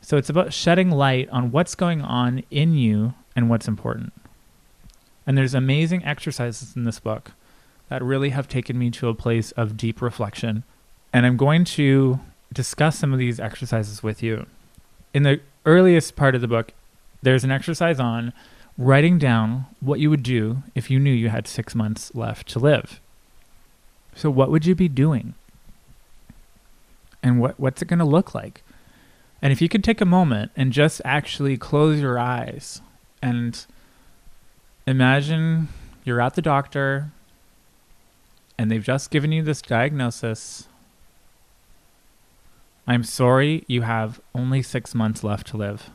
So, 0.00 0.16
it's 0.16 0.30
about 0.30 0.52
shedding 0.52 0.90
light 0.90 1.28
on 1.30 1.50
what's 1.50 1.74
going 1.74 2.00
on 2.00 2.44
in 2.50 2.74
you 2.74 3.14
and 3.36 3.50
what's 3.50 3.68
important. 3.68 4.12
And 5.26 5.36
there's 5.36 5.54
amazing 5.54 6.04
exercises 6.04 6.74
in 6.76 6.84
this 6.84 6.98
book 6.98 7.32
that 7.92 8.02
really 8.02 8.30
have 8.30 8.48
taken 8.48 8.78
me 8.78 8.90
to 8.90 9.08
a 9.08 9.14
place 9.14 9.52
of 9.52 9.76
deep 9.76 10.00
reflection. 10.00 10.62
And 11.12 11.26
I'm 11.26 11.36
going 11.36 11.62
to 11.76 12.20
discuss 12.50 12.98
some 12.98 13.12
of 13.12 13.18
these 13.18 13.38
exercises 13.38 14.02
with 14.02 14.22
you. 14.22 14.46
In 15.12 15.24
the 15.24 15.40
earliest 15.66 16.16
part 16.16 16.34
of 16.34 16.40
the 16.40 16.48
book, 16.48 16.72
there's 17.20 17.44
an 17.44 17.50
exercise 17.50 18.00
on 18.00 18.32
writing 18.78 19.18
down 19.18 19.66
what 19.80 20.00
you 20.00 20.08
would 20.08 20.22
do 20.22 20.62
if 20.74 20.90
you 20.90 20.98
knew 20.98 21.12
you 21.12 21.28
had 21.28 21.46
six 21.46 21.74
months 21.74 22.14
left 22.14 22.48
to 22.48 22.58
live. 22.58 22.98
So, 24.14 24.30
what 24.30 24.50
would 24.50 24.64
you 24.64 24.74
be 24.74 24.88
doing? 24.88 25.34
And 27.22 27.40
what, 27.40 27.60
what's 27.60 27.82
it 27.82 27.88
going 27.88 27.98
to 27.98 28.06
look 28.06 28.34
like? 28.34 28.62
And 29.42 29.52
if 29.52 29.60
you 29.60 29.68
could 29.68 29.84
take 29.84 30.00
a 30.00 30.06
moment 30.06 30.50
and 30.56 30.72
just 30.72 31.02
actually 31.04 31.58
close 31.58 32.00
your 32.00 32.18
eyes 32.18 32.80
and 33.20 33.66
imagine 34.86 35.68
you're 36.06 36.22
at 36.22 36.36
the 36.36 36.42
doctor 36.42 37.12
and 38.62 38.70
they've 38.70 38.84
just 38.84 39.10
given 39.10 39.32
you 39.32 39.42
this 39.42 39.60
diagnosis 39.60 40.68
I'm 42.86 43.02
sorry 43.02 43.64
you 43.66 43.82
have 43.82 44.20
only 44.34 44.62
six 44.62 44.94
months 44.94 45.22
left 45.22 45.48
to 45.48 45.56
live. 45.56 45.90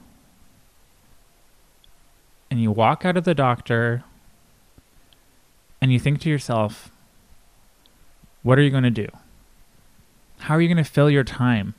And 2.49 2.61
you 2.61 2.71
walk 2.71 3.05
out 3.05 3.17
of 3.17 3.23
the 3.23 3.35
doctor 3.35 4.03
and 5.81 5.91
you 5.91 5.99
think 5.99 6.21
to 6.21 6.29
yourself, 6.29 6.89
what 8.43 8.57
are 8.57 8.61
you 8.61 8.69
going 8.69 8.83
to 8.83 8.89
do? 8.89 9.07
How 10.39 10.55
are 10.55 10.61
you 10.61 10.67
going 10.67 10.83
to 10.83 10.89
fill 10.89 11.09
your 11.09 11.25
time? 11.25 11.73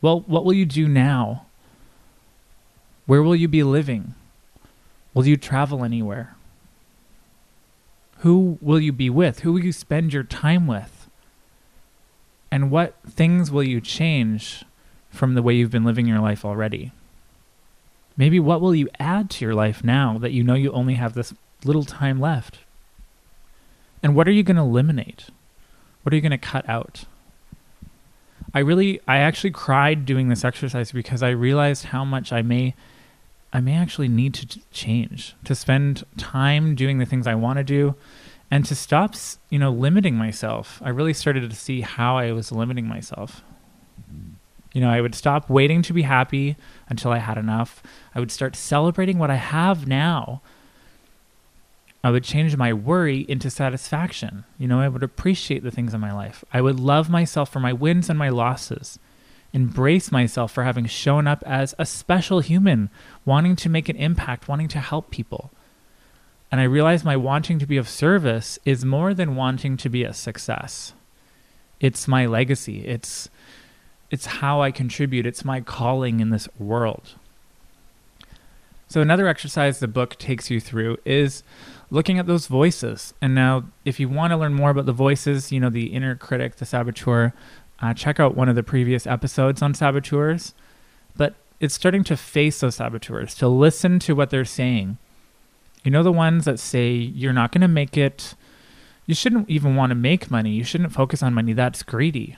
Well, 0.00 0.20
what 0.26 0.44
will 0.44 0.54
you 0.54 0.66
do 0.66 0.86
now? 0.88 1.46
Where 3.06 3.22
will 3.22 3.36
you 3.36 3.48
be 3.48 3.62
living? 3.62 4.14
Will 5.14 5.26
you 5.26 5.36
travel 5.36 5.84
anywhere? 5.84 6.36
Who 8.18 8.58
will 8.60 8.80
you 8.80 8.92
be 8.92 9.10
with? 9.10 9.40
Who 9.40 9.52
will 9.52 9.64
you 9.64 9.72
spend 9.72 10.12
your 10.12 10.24
time 10.24 10.66
with? 10.66 11.08
And 12.50 12.70
what 12.70 12.96
things 13.08 13.50
will 13.50 13.62
you 13.62 13.80
change 13.80 14.64
from 15.10 15.34
the 15.34 15.42
way 15.42 15.54
you've 15.54 15.70
been 15.70 15.84
living 15.84 16.06
your 16.06 16.20
life 16.20 16.44
already? 16.44 16.92
Maybe 18.16 18.40
what 18.40 18.60
will 18.60 18.74
you 18.74 18.88
add 18.98 19.30
to 19.30 19.44
your 19.44 19.54
life 19.54 19.84
now 19.84 20.18
that 20.18 20.32
you 20.32 20.42
know 20.42 20.54
you 20.54 20.72
only 20.72 20.94
have 20.94 21.14
this 21.14 21.34
little 21.64 21.84
time 21.84 22.20
left? 22.20 22.58
And 24.02 24.14
what 24.16 24.26
are 24.26 24.32
you 24.32 24.42
going 24.42 24.56
to 24.56 24.62
eliminate? 24.62 25.26
What 26.02 26.12
are 26.12 26.16
you 26.16 26.22
going 26.22 26.30
to 26.32 26.38
cut 26.38 26.68
out? 26.68 27.04
I 28.54 28.60
really 28.60 29.00
I 29.06 29.18
actually 29.18 29.50
cried 29.50 30.06
doing 30.06 30.28
this 30.28 30.44
exercise 30.44 30.90
because 30.90 31.22
I 31.22 31.30
realized 31.30 31.86
how 31.86 32.04
much 32.04 32.32
I 32.32 32.42
may 32.42 32.74
I 33.52 33.60
may 33.60 33.74
actually 33.74 34.08
need 34.08 34.34
to 34.34 34.60
change, 34.70 35.34
to 35.44 35.54
spend 35.54 36.04
time 36.16 36.74
doing 36.74 36.98
the 36.98 37.06
things 37.06 37.26
I 37.26 37.34
want 37.34 37.58
to 37.58 37.64
do 37.64 37.94
and 38.50 38.64
to 38.66 38.74
stop 38.74 39.14
you 39.50 39.58
know 39.58 39.70
limiting 39.70 40.14
myself. 40.14 40.80
I 40.84 40.90
really 40.90 41.14
started 41.14 41.48
to 41.48 41.56
see 41.56 41.82
how 41.82 42.16
i 42.16 42.32
was 42.32 42.52
limiting 42.52 42.86
myself. 42.86 43.42
You 44.72 44.80
know 44.80 44.90
i 44.90 45.00
would 45.00 45.14
stop 45.14 45.48
waiting 45.50 45.82
to 45.82 45.92
be 45.92 46.02
happy 46.02 46.56
until 46.88 47.10
i 47.12 47.18
had 47.18 47.38
enough. 47.38 47.82
I 48.14 48.20
would 48.20 48.30
start 48.30 48.56
celebrating 48.56 49.18
what 49.18 49.30
i 49.30 49.36
have 49.36 49.86
now. 49.86 50.42
I 52.04 52.10
would 52.10 52.24
change 52.24 52.56
my 52.56 52.72
worry 52.72 53.26
into 53.28 53.50
satisfaction. 53.50 54.44
You 54.58 54.68
know 54.68 54.80
i 54.80 54.88
would 54.88 55.02
appreciate 55.02 55.62
the 55.62 55.70
things 55.70 55.94
in 55.94 56.00
my 56.00 56.12
life. 56.12 56.44
I 56.52 56.60
would 56.60 56.80
love 56.80 57.10
myself 57.10 57.50
for 57.50 57.60
my 57.60 57.72
wins 57.72 58.08
and 58.08 58.18
my 58.18 58.28
losses 58.28 58.98
embrace 59.52 60.12
myself 60.12 60.52
for 60.52 60.64
having 60.64 60.86
shown 60.86 61.26
up 61.26 61.42
as 61.46 61.74
a 61.78 61.86
special 61.86 62.40
human 62.40 62.90
wanting 63.24 63.56
to 63.56 63.68
make 63.68 63.88
an 63.88 63.96
impact 63.96 64.48
wanting 64.48 64.68
to 64.68 64.78
help 64.78 65.10
people 65.10 65.50
and 66.50 66.60
I 66.60 66.64
realized 66.64 67.04
my 67.04 67.16
wanting 67.16 67.58
to 67.58 67.66
be 67.66 67.76
of 67.76 67.88
service 67.88 68.58
is 68.64 68.84
more 68.84 69.12
than 69.12 69.36
wanting 69.36 69.76
to 69.78 69.88
be 69.88 70.02
a 70.04 70.14
success. 70.14 70.94
It's 71.80 72.08
my 72.08 72.26
legacy. 72.26 72.86
It's 72.86 73.28
it's 74.10 74.26
how 74.26 74.62
I 74.62 74.70
contribute. 74.70 75.26
It's 75.26 75.44
my 75.44 75.60
calling 75.60 76.20
in 76.20 76.30
this 76.30 76.48
world. 76.58 77.14
So 78.88 79.02
another 79.02 79.28
exercise 79.28 79.80
the 79.80 79.88
book 79.88 80.16
takes 80.16 80.50
you 80.50 80.60
through 80.60 80.96
is 81.04 81.42
looking 81.90 82.18
at 82.18 82.26
those 82.26 82.46
voices. 82.46 83.12
And 83.20 83.34
now 83.34 83.64
if 83.84 84.00
you 84.00 84.08
want 84.08 84.30
to 84.30 84.38
learn 84.38 84.54
more 84.54 84.70
about 84.70 84.86
the 84.86 84.94
voices, 84.94 85.52
you 85.52 85.60
know, 85.60 85.68
the 85.68 85.88
inner 85.88 86.14
critic, 86.14 86.56
the 86.56 86.64
saboteur, 86.64 87.34
uh, 87.80 87.94
check 87.94 88.18
out 88.18 88.36
one 88.36 88.48
of 88.48 88.54
the 88.54 88.62
previous 88.62 89.06
episodes 89.06 89.62
on 89.62 89.74
saboteurs. 89.74 90.54
But 91.16 91.34
it's 91.60 91.74
starting 91.74 92.04
to 92.04 92.16
face 92.16 92.60
those 92.60 92.76
saboteurs, 92.76 93.34
to 93.36 93.48
listen 93.48 93.98
to 94.00 94.14
what 94.14 94.30
they're 94.30 94.44
saying 94.44 94.98
you 95.84 95.90
know 95.90 96.02
the 96.02 96.12
ones 96.12 96.44
that 96.44 96.58
say 96.58 96.90
you're 96.90 97.32
not 97.32 97.52
going 97.52 97.62
to 97.62 97.68
make 97.68 97.96
it. 97.96 98.34
You 99.06 99.14
shouldn't 99.14 99.48
even 99.48 99.74
want 99.74 99.90
to 99.90 99.94
make 99.94 100.30
money. 100.30 100.50
You 100.50 100.64
shouldn't 100.64 100.92
focus 100.92 101.22
on 101.22 101.32
money. 101.32 101.52
That's 101.52 101.82
greedy. 101.82 102.36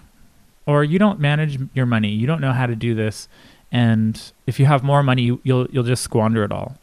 Or 0.67 0.85
you 0.85 0.99
don't 0.99 1.19
manage 1.19 1.59
your 1.75 1.87
money. 1.87 2.11
You 2.11 2.27
don't 2.27 2.41
know 2.41 2.53
how 2.53 2.67
to 2.67 2.77
do 2.77 2.95
this. 2.95 3.29
And 3.73 4.21
if 4.47 4.61
you 4.61 4.67
have 4.67 4.85
more 4.85 5.03
money, 5.03 5.23
you, 5.23 5.41
will 5.45 5.67
you'll 5.71 5.85
just 5.85 6.03
squander 6.03 6.45
it 6.45 6.53
all. 6.53 6.77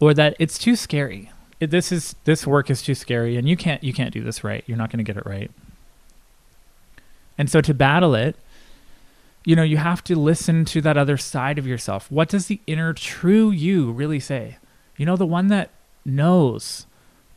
Or 0.00 0.14
that 0.14 0.34
it's 0.38 0.58
too 0.58 0.76
scary. 0.76 1.30
This 1.58 1.90
is 1.90 2.14
this 2.24 2.46
work 2.46 2.70
is 2.70 2.82
too 2.82 2.94
scary 2.94 3.36
and 3.36 3.48
you 3.48 3.56
can't 3.56 3.82
you 3.82 3.92
can't 3.92 4.14
do 4.14 4.22
this 4.22 4.44
right. 4.44 4.64
You're 4.66 4.78
not 4.78 4.90
going 4.90 5.04
to 5.04 5.12
get 5.12 5.16
it 5.16 5.26
right. 5.26 5.50
And 7.38 7.48
so 7.48 7.60
to 7.60 7.72
battle 7.72 8.14
it, 8.14 8.36
you 9.44 9.56
know, 9.56 9.62
you 9.62 9.78
have 9.78 10.04
to 10.04 10.16
listen 10.16 10.64
to 10.66 10.80
that 10.82 10.98
other 10.98 11.16
side 11.16 11.58
of 11.58 11.66
yourself. 11.66 12.10
What 12.10 12.28
does 12.28 12.48
the 12.48 12.60
inner 12.66 12.92
true 12.92 13.50
you 13.50 13.92
really 13.92 14.20
say? 14.20 14.58
You 14.96 15.06
know, 15.06 15.16
the 15.16 15.24
one 15.24 15.46
that 15.46 15.70
knows 16.04 16.86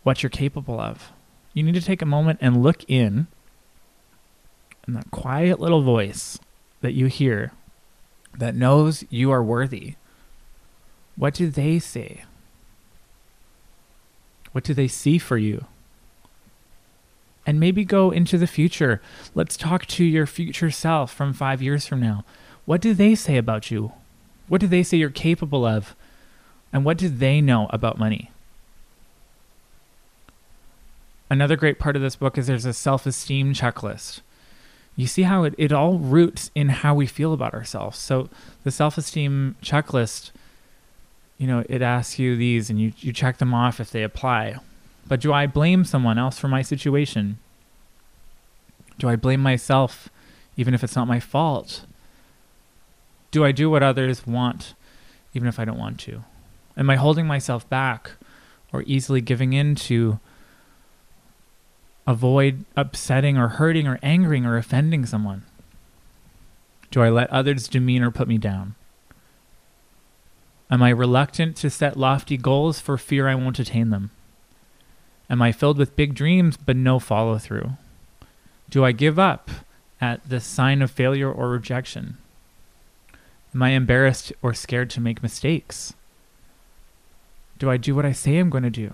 what 0.03 0.23
you're 0.23 0.29
capable 0.29 0.79
of. 0.79 1.11
You 1.53 1.63
need 1.63 1.75
to 1.75 1.81
take 1.81 2.01
a 2.01 2.05
moment 2.05 2.39
and 2.41 2.63
look 2.63 2.83
in 2.89 3.27
and 4.87 4.95
that 4.95 5.11
quiet 5.11 5.59
little 5.59 5.83
voice 5.83 6.39
that 6.81 6.93
you 6.93 7.05
hear 7.05 7.51
that 8.37 8.55
knows 8.55 9.03
you 9.09 9.31
are 9.31 9.43
worthy. 9.43 9.95
What 11.15 11.33
do 11.33 11.47
they 11.49 11.79
say? 11.79 12.23
What 14.51 14.63
do 14.63 14.73
they 14.73 14.87
see 14.87 15.17
for 15.17 15.37
you? 15.37 15.65
And 17.45 17.59
maybe 17.59 17.83
go 17.83 18.11
into 18.11 18.37
the 18.37 18.47
future. 18.47 19.01
Let's 19.33 19.57
talk 19.57 19.85
to 19.87 20.03
your 20.03 20.27
future 20.27 20.69
self 20.69 21.11
from 21.11 21.33
five 21.33 21.61
years 21.61 21.87
from 21.87 21.99
now. 21.99 22.23
What 22.65 22.81
do 22.81 22.93
they 22.93 23.15
say 23.15 23.37
about 23.37 23.71
you? 23.71 23.93
What 24.47 24.61
do 24.61 24.67
they 24.67 24.83
say 24.83 24.97
you're 24.97 25.09
capable 25.09 25.65
of? 25.65 25.95
And 26.71 26.85
what 26.85 26.97
do 26.97 27.09
they 27.09 27.41
know 27.41 27.67
about 27.71 27.97
money? 27.97 28.31
Another 31.29 31.55
great 31.55 31.79
part 31.79 31.95
of 31.95 32.01
this 32.01 32.17
book 32.17 32.37
is 32.37 32.47
there's 32.47 32.65
a 32.65 32.73
self 32.73 33.05
esteem 33.05 33.53
checklist. 33.53 34.19
You 34.97 35.07
see 35.07 35.21
how 35.23 35.45
it, 35.45 35.55
it 35.57 35.71
all 35.71 35.97
roots 35.97 36.51
in 36.53 36.69
how 36.69 36.93
we 36.93 37.07
feel 37.07 37.33
about 37.33 37.53
ourselves. 37.53 37.97
So 37.97 38.29
the 38.63 38.71
self 38.71 38.97
esteem 38.97 39.55
checklist, 39.63 40.31
you 41.37 41.47
know, 41.47 41.63
it 41.69 41.81
asks 41.81 42.19
you 42.19 42.35
these 42.35 42.69
and 42.69 42.79
you, 42.79 42.91
you 42.97 43.13
check 43.13 43.37
them 43.37 43.53
off 43.53 43.79
if 43.79 43.91
they 43.91 44.03
apply. 44.03 44.57
But 45.11 45.19
do 45.19 45.33
I 45.33 45.45
blame 45.45 45.83
someone 45.83 46.17
else 46.17 46.39
for 46.39 46.47
my 46.47 46.61
situation? 46.61 47.37
Do 48.97 49.09
I 49.09 49.17
blame 49.17 49.41
myself 49.41 50.07
even 50.55 50.73
if 50.73 50.85
it's 50.85 50.95
not 50.95 51.05
my 51.05 51.19
fault? 51.19 51.85
Do 53.29 53.43
I 53.43 53.51
do 53.51 53.69
what 53.69 53.83
others 53.83 54.25
want 54.25 54.73
even 55.33 55.49
if 55.49 55.59
I 55.59 55.65
don't 55.65 55.77
want 55.77 55.99
to? 55.99 56.23
Am 56.77 56.89
I 56.89 56.95
holding 56.95 57.27
myself 57.27 57.67
back 57.67 58.11
or 58.71 58.83
easily 58.83 59.19
giving 59.19 59.51
in 59.51 59.75
to 59.75 60.21
avoid 62.07 62.63
upsetting 62.77 63.37
or 63.37 63.49
hurting 63.49 63.87
or 63.87 63.99
angering 64.01 64.45
or 64.45 64.55
offending 64.55 65.05
someone? 65.05 65.43
Do 66.89 67.01
I 67.01 67.09
let 67.09 67.29
others' 67.29 67.67
demeanor 67.67 68.11
put 68.11 68.29
me 68.29 68.37
down? 68.37 68.75
Am 70.69 70.81
I 70.81 70.89
reluctant 70.91 71.57
to 71.57 71.69
set 71.69 71.97
lofty 71.97 72.37
goals 72.37 72.79
for 72.79 72.97
fear 72.97 73.27
I 73.27 73.35
won't 73.35 73.59
attain 73.59 73.89
them? 73.89 74.11
Am 75.31 75.41
I 75.41 75.53
filled 75.53 75.77
with 75.77 75.95
big 75.95 76.13
dreams 76.13 76.57
but 76.57 76.75
no 76.75 76.99
follow 76.99 77.37
through? 77.37 77.71
Do 78.69 78.83
I 78.83 78.91
give 78.91 79.17
up 79.17 79.49
at 80.01 80.27
the 80.27 80.41
sign 80.41 80.81
of 80.81 80.91
failure 80.91 81.31
or 81.31 81.49
rejection? 81.49 82.17
Am 83.55 83.63
I 83.63 83.69
embarrassed 83.69 84.33
or 84.41 84.53
scared 84.53 84.89
to 84.89 84.99
make 84.99 85.23
mistakes? 85.23 85.93
Do 87.57 87.69
I 87.69 87.77
do 87.77 87.95
what 87.95 88.05
I 88.05 88.11
say 88.11 88.37
I'm 88.37 88.49
going 88.49 88.65
to 88.65 88.69
do? 88.69 88.93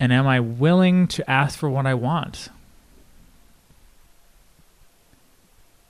And 0.00 0.12
am 0.12 0.26
I 0.26 0.40
willing 0.40 1.06
to 1.08 1.30
ask 1.30 1.56
for 1.56 1.70
what 1.70 1.86
I 1.86 1.94
want? 1.94 2.48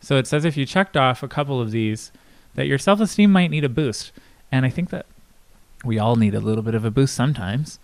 So 0.01 0.17
it 0.17 0.27
says 0.27 0.45
if 0.45 0.59
you 0.59 0.67
checked 0.67 0.97
off 0.97 1.23
a 1.23 1.29
couple 1.29 1.59
of 1.61 1.71
these, 1.71 2.13
that 2.55 2.67
your 2.67 2.79
self 2.79 3.01
esteem 3.01 3.33
might 3.33 3.51
need 3.51 3.65
a 3.65 3.71
boost. 3.71 4.13
And 4.53 4.67
I 4.67 4.71
think 4.71 4.91
that 4.91 5.07
we 5.85 5.99
all 5.99 6.17
need 6.17 6.35
a 6.35 6.41
little 6.41 6.63
bit 6.63 6.75
of 6.75 6.85
a 6.85 6.91
boost 6.91 7.15
sometimes. 7.15 7.79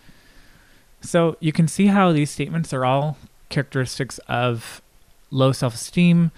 So 1.05 1.37
you 1.39 1.53
can 1.53 1.69
see 1.69 1.87
how 1.87 2.13
these 2.13 2.31
statements 2.31 2.73
are 2.73 2.85
all 2.85 3.19
characteristics 3.51 4.19
of 4.27 4.83
low 5.31 5.53
self 5.53 5.75
esteem. 5.75 6.31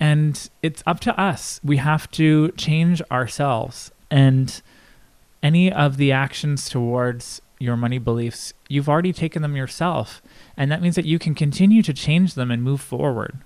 And 0.00 0.48
it's 0.62 0.82
up 0.86 1.00
to 1.00 1.20
us. 1.20 1.60
We 1.64 1.78
have 1.78 2.10
to 2.12 2.50
change 2.52 3.02
ourselves. 3.10 3.90
And 4.10 4.60
any 5.42 5.72
of 5.72 5.96
the 5.96 6.12
actions 6.12 6.68
towards 6.68 7.40
your 7.58 7.76
money 7.76 7.98
beliefs, 7.98 8.52
you've 8.68 8.88
already 8.88 9.12
taken 9.12 9.42
them 9.42 9.56
yourself. 9.56 10.22
And 10.56 10.70
that 10.70 10.82
means 10.82 10.94
that 10.94 11.04
you 11.04 11.18
can 11.18 11.34
continue 11.34 11.82
to 11.82 11.92
change 11.92 12.34
them 12.34 12.50
and 12.50 12.62
move 12.62 12.80
forward. 12.80 13.38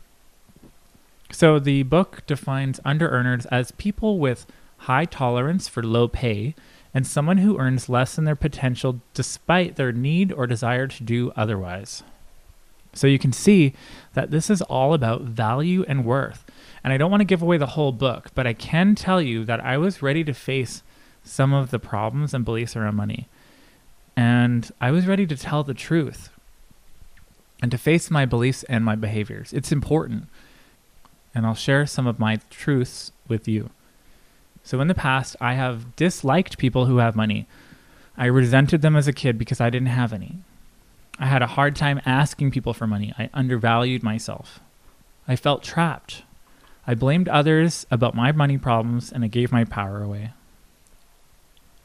So 1.31 1.59
the 1.59 1.83
book 1.85 2.23
defines 2.27 2.81
under 2.85 3.09
earners 3.09 3.47
as 3.47 3.73
people 3.73 4.19
with 4.19 4.47
high 4.79 5.07
tolerance 5.07 5.69
for 5.69 5.83
low 5.83 6.09
pay 6.09 6.55
and 6.95 7.07
someone 7.07 7.39
who 7.39 7.59
earns 7.59 7.89
less 7.89 8.17
than 8.17 8.25
their 8.25 8.37
potential 8.37 9.01
despite 9.15 9.77
their 9.77 9.93
need 9.93 10.33
or 10.33 10.47
desire 10.47 10.87
to 10.87 11.03
do 11.03 11.33
otherwise. 11.37 12.03
So 12.95 13.07
you 13.07 13.19
can 13.19 13.33
see 13.33 13.73
that 14.15 14.31
this 14.31 14.51
is 14.51 14.61
all 14.63 14.93
about 14.93 15.23
value 15.23 15.85
and 15.89 16.05
worth. 16.05 16.45
And 16.85 16.93
I 16.93 16.99
don't 16.99 17.11
want 17.11 17.23
to 17.23 17.27
give 17.27 17.41
away 17.41 17.57
the 17.57 17.69
whole 17.69 17.93
book, 17.93 18.31
but 18.35 18.47
I 18.47 18.53
can 18.53 18.95
tell 18.95 19.23
you 19.23 19.45
that 19.45 19.65
I 19.65 19.79
was 19.79 20.03
ready 20.03 20.25
to 20.25 20.35
face 20.35 20.83
some 21.25 21.55
of 21.55 21.71
the 21.71 21.79
problems 21.79 22.35
and 22.35 22.45
beliefs 22.45 22.77
around 22.77 22.97
money. 22.97 23.29
And 24.17 24.71
I 24.81 24.91
was 24.91 25.07
ready 25.07 25.27
to 25.27 25.37
tell 25.37 25.63
the 25.63 25.75
truth 25.75 26.29
and 27.63 27.71
to 27.71 27.79
face 27.79 28.11
my 28.11 28.27
beliefs 28.27 28.65
and 28.65 28.85
my 28.85 28.97
behaviors. 28.97 29.53
It's 29.53 29.73
important. 29.73 30.27
And 31.35 31.47
I'll 31.47 31.55
share 31.55 31.87
some 31.87 32.07
of 32.07 32.19
my 32.19 32.41
truths 32.51 33.13
with 33.29 33.49
you. 33.49 33.71
So, 34.65 34.81
in 34.81 34.89
the 34.89 34.95
past, 34.95 35.37
I 35.41 35.55
have 35.55 35.97
disliked 35.97 36.59
people 36.59 36.87
who 36.87 36.99
have 36.99 37.17
money. 37.17 37.47
I 38.17 38.27
resented 38.27 38.83
them 38.83 38.97
as 38.97 39.09
a 39.09 39.13
kid 39.13 39.39
because 39.39 39.61
I 39.61 39.71
didn't 39.71 39.89
have 39.89 40.13
any. 40.13 40.39
I 41.19 41.27
had 41.27 41.43
a 41.43 41.47
hard 41.49 41.77
time 41.77 42.01
asking 42.07 42.51
people 42.51 42.73
for 42.75 42.87
money. 42.87 43.13
I 43.19 43.29
undervalued 43.35 44.03
myself. 44.03 44.61
I 45.29 45.37
felt 45.37 45.63
trapped. 45.63 46.23
I 46.87 46.95
blamed 46.95 47.29
others 47.29 47.87
about 47.91 48.15
my 48.15 48.33
money 48.33 48.59
problems 48.59 49.13
and 49.13 49.25
I 49.25 49.29
gave 49.29 49.53
my 49.53 49.65
power 49.65 50.03
away. 50.03 50.33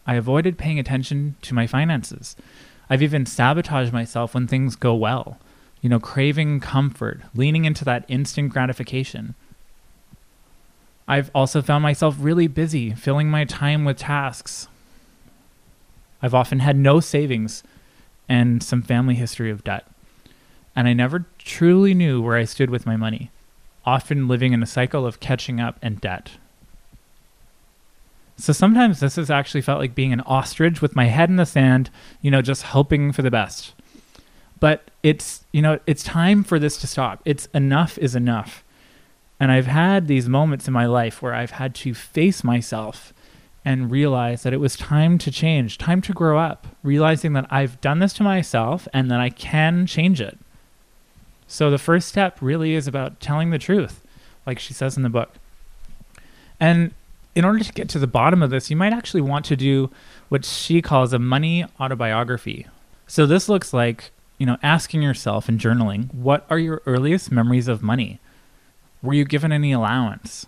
I 0.08 0.16
avoided 0.16 0.58
paying 0.58 0.80
attention 0.80 1.36
to 1.44 1.54
my 1.54 1.68
finances. 1.68 2.36
I've 2.90 3.04
even 3.04 3.26
sabotaged 3.26 3.92
myself 3.92 4.34
when 4.34 4.48
things 4.48 4.76
go 4.76 4.96
well, 4.96 5.38
you 5.82 5.90
know, 5.90 6.00
craving 6.00 6.62
comfort, 6.62 7.22
leaning 7.36 7.66
into 7.66 7.84
that 7.86 8.06
instant 8.08 8.54
gratification. 8.54 9.36
I've 11.08 11.32
also 11.34 11.62
found 11.62 11.84
myself 11.84 12.16
really 12.20 12.48
busy, 12.48 12.94
filling 12.94 13.30
my 13.30 13.46
time 13.46 13.86
with 13.86 13.98
tasks. 13.98 14.68
I've 16.22 16.34
often 16.34 16.60
had 16.60 16.76
no 16.76 17.00
savings 17.00 17.64
and 18.28 18.62
some 18.62 18.82
family 18.82 19.16
history 19.16 19.50
of 19.50 19.64
debt. 19.64 19.86
And 20.76 20.88
I 20.88 20.94
never 20.94 21.26
truly 21.40 21.94
knew 21.94 22.22
where 22.22 22.38
I 22.38 22.44
stood 22.44 22.70
with 22.70 22.86
my 22.86 22.98
money, 22.98 23.32
often 23.86 24.28
living 24.28 24.54
in 24.54 24.62
a 24.62 24.68
cycle 24.68 25.06
of 25.06 25.20
catching 25.20 25.60
up 25.60 25.78
and 25.82 26.02
debt. 26.02 26.32
So 28.36 28.54
sometimes 28.54 29.00
this 29.00 29.16
has 29.16 29.32
actually 29.32 29.62
felt 29.62 29.80
like 29.80 29.96
being 29.96 30.14
an 30.14 30.22
ostrich 30.22 30.82
with 30.82 30.96
my 30.96 31.06
head 31.06 31.30
in 31.30 31.38
the 31.38 31.46
sand, 31.46 31.90
you 32.22 32.30
know, 32.30 32.42
just 32.42 32.64
hoping 32.64 33.12
for 33.12 33.24
the 33.24 33.32
best. 33.32 33.74
But 34.60 34.92
it's, 35.02 35.44
you 35.52 35.62
know, 35.62 35.80
it's 35.88 36.04
time 36.04 36.44
for 36.44 36.60
this 36.60 36.78
to 36.78 36.88
stop. 36.88 37.22
It's 37.26 37.48
enough 37.54 37.98
is 37.98 38.16
enough. 38.16 38.64
And 39.40 39.52
I've 39.52 39.68
had 39.68 40.08
these 40.08 40.28
moments 40.28 40.68
in 40.68 40.74
my 40.74 40.86
life 40.86 41.22
where 41.22 41.34
I've 41.34 41.52
had 41.52 41.76
to 41.76 41.94
face 41.94 42.44
myself 42.44 43.14
and 43.64 43.92
realize 43.92 44.44
that 44.44 44.54
it 44.54 44.60
was 44.62 44.76
time 44.76 45.18
to 45.18 45.30
change, 45.30 45.78
time 45.78 46.02
to 46.02 46.14
grow 46.14 46.40
up, 46.40 46.68
realizing 46.84 47.34
that 47.34 47.46
I've 47.50 47.80
done 47.82 48.00
this 48.00 48.14
to 48.14 48.24
myself 48.24 48.88
and 48.94 49.12
that 49.12 49.20
I 49.20 49.30
can 49.30 49.86
change 49.86 50.22
it. 50.22 50.38
So 51.48 51.70
the 51.70 51.78
first 51.78 52.08
step 52.08 52.38
really 52.42 52.74
is 52.76 52.88
about 52.88 53.20
telling 53.20 53.50
the 53.50 53.60
truth, 53.60 54.02
like 54.46 54.58
she 54.60 54.74
says 54.74 54.98
in 54.98 55.04
the 55.04 55.10
book. 55.10 55.34
And 56.60 56.92
in 57.36 57.46
order 57.46 57.60
to 57.64 57.74
get 57.74 57.88
to 57.90 58.00
the 58.00 58.08
bottom 58.08 58.42
of 58.42 58.50
this, 58.50 58.70
you 58.72 58.76
might 58.76 58.94
actually 58.94 59.22
want 59.22 59.46
to 59.46 59.56
do 59.56 59.92
what 60.30 60.44
she 60.44 60.82
calls 60.82 61.14
a 61.14 61.20
money 61.20 61.66
autobiography. 61.80 62.68
So 63.06 63.26
this 63.26 63.48
looks 63.48 63.74
like, 63.74 64.12
you 64.38 64.46
know, 64.46 64.58
asking 64.64 65.02
yourself 65.02 65.48
and 65.48 65.60
journaling, 65.60 66.14
what 66.14 66.46
are 66.50 66.58
your 66.58 66.82
earliest 66.86 67.32
memories 67.32 67.68
of 67.68 67.84
money? 67.84 68.20
Were 69.02 69.14
you 69.14 69.26
given 69.26 69.52
any 69.52 69.72
allowance? 69.72 70.46